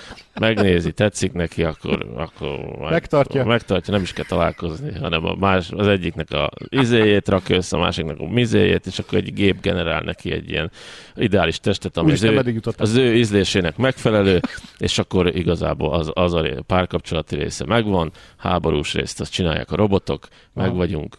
megnézi, 0.40 0.92
tetszik 0.92 1.32
neki, 1.32 1.62
akkor, 1.64 2.06
akkor 2.16 2.58
meg- 2.80 2.90
Megtartja. 2.90 3.44
megtartja, 3.44 3.92
nem 3.92 4.02
is 4.02 4.12
kell 4.12 4.24
találkozni, 4.24 4.98
hanem 4.98 5.24
a 5.24 5.34
más, 5.34 5.70
az 5.70 5.86
egyiknek 5.86 6.30
a 6.30 6.50
izéjét 6.68 7.28
rakja 7.28 7.56
össze, 7.56 7.76
a 7.76 7.80
másiknak 7.80 8.20
a 8.20 8.26
mizéjét, 8.28 8.86
és 8.86 8.98
akkor 8.98 9.18
egy 9.18 9.32
gép 9.34 9.60
generál 9.60 10.00
neki 10.00 10.32
egy 10.32 10.50
ilyen 10.50 10.70
ideális 11.14 11.58
testet, 11.60 11.96
ami 11.96 12.12
az 12.12 12.18
Úristen, 12.22 12.28
ő, 12.30 12.34
az 12.76 12.96
ő 12.96 13.14
ízlésének 13.36 13.76
megfelelő, 13.76 14.40
és 14.78 14.98
akkor 14.98 15.36
igazából 15.36 15.92
az, 15.92 16.10
az 16.14 16.34
a 16.34 16.62
párkapcsolati 16.66 17.36
része 17.36 17.64
megvan, 17.64 18.12
háborús 18.36 18.94
részt 18.94 19.20
azt 19.20 19.32
csinálják 19.32 19.70
a 19.70 19.76
robotok, 19.76 20.28
meg 20.52 20.74
vagyunk, 20.74 21.16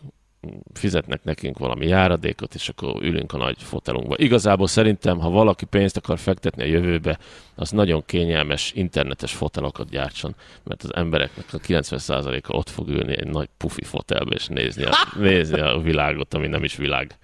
fizetnek 0.73 1.23
nekünk 1.23 1.57
valami 1.57 1.87
járadékot, 1.87 2.53
és 2.53 2.69
akkor 2.69 3.03
ülünk 3.03 3.33
a 3.33 3.37
nagy 3.37 3.55
fotelunkba. 3.57 4.15
Igazából 4.17 4.67
szerintem, 4.67 5.19
ha 5.19 5.29
valaki 5.29 5.65
pénzt 5.65 5.97
akar 5.97 6.19
fektetni 6.19 6.63
a 6.63 6.65
jövőbe, 6.65 7.19
az 7.55 7.71
nagyon 7.71 8.03
kényelmes 8.05 8.71
internetes 8.75 9.33
fotelokat 9.33 9.89
gyártson, 9.89 10.35
mert 10.63 10.83
az 10.83 10.95
embereknek 10.95 11.45
a 11.51 11.57
90%-a 11.57 12.55
ott 12.55 12.69
fog 12.69 12.87
ülni 12.89 13.17
egy 13.19 13.27
nagy 13.27 13.49
pufi 13.57 13.83
fotelbe, 13.83 14.35
és 14.35 14.47
nézni 14.47 14.83
a, 14.83 14.91
nézni 15.19 15.59
a 15.59 15.79
világot, 15.79 16.33
ami 16.33 16.47
nem 16.47 16.63
is 16.63 16.75
világ. 16.75 17.17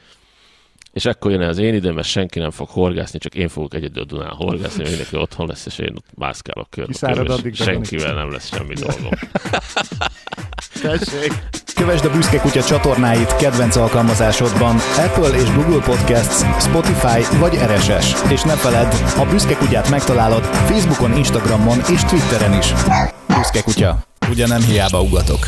És 0.93 1.05
ekkor 1.05 1.31
jön 1.31 1.41
el 1.41 1.49
az 1.49 1.57
én 1.57 1.73
időm, 1.73 1.93
mert 1.93 2.07
senki 2.07 2.39
nem 2.39 2.51
fog 2.51 2.69
horgászni, 2.69 3.19
csak 3.19 3.35
én 3.35 3.47
fogok 3.47 3.73
egyedül 3.73 4.03
Dunán 4.03 4.33
horgászni, 4.35 4.83
mindenki 4.83 5.17
otthon 5.17 5.47
lesz, 5.47 5.65
és 5.65 5.77
én 5.77 5.93
ott 5.95 6.05
mászkálok 6.15 6.69
körbe, 6.69 6.93
és 7.43 7.57
senkivel 7.57 8.13
nem 8.13 8.31
lesz 8.31 8.55
semmi 8.55 8.73
dolgom. 8.73 9.11
Tessék. 10.81 11.33
Kövesd 11.75 12.05
a 12.05 12.09
Büszke 12.11 12.37
Kutya 12.39 12.63
csatornáit 12.63 13.35
kedvenc 13.35 13.75
alkalmazásodban 13.75 14.75
Apple 14.97 15.29
és 15.29 15.53
Google 15.53 15.83
Podcasts, 15.83 16.63
Spotify 16.63 17.37
vagy 17.37 17.55
RSS. 17.55 18.31
És 18.31 18.41
ne 18.41 18.55
feledd, 18.55 18.91
a 19.17 19.25
Büszke 19.29 19.55
Kutyát 19.55 19.89
megtalálod 19.89 20.43
Facebookon, 20.43 21.17
Instagramon 21.17 21.77
és 21.93 22.03
Twitteren 22.03 22.53
is. 22.57 22.73
Büszke 23.27 23.61
Kutya. 23.61 23.97
Ugye 24.29 24.47
nem 24.47 24.61
hiába 24.61 25.01
ugatok. 25.01 25.39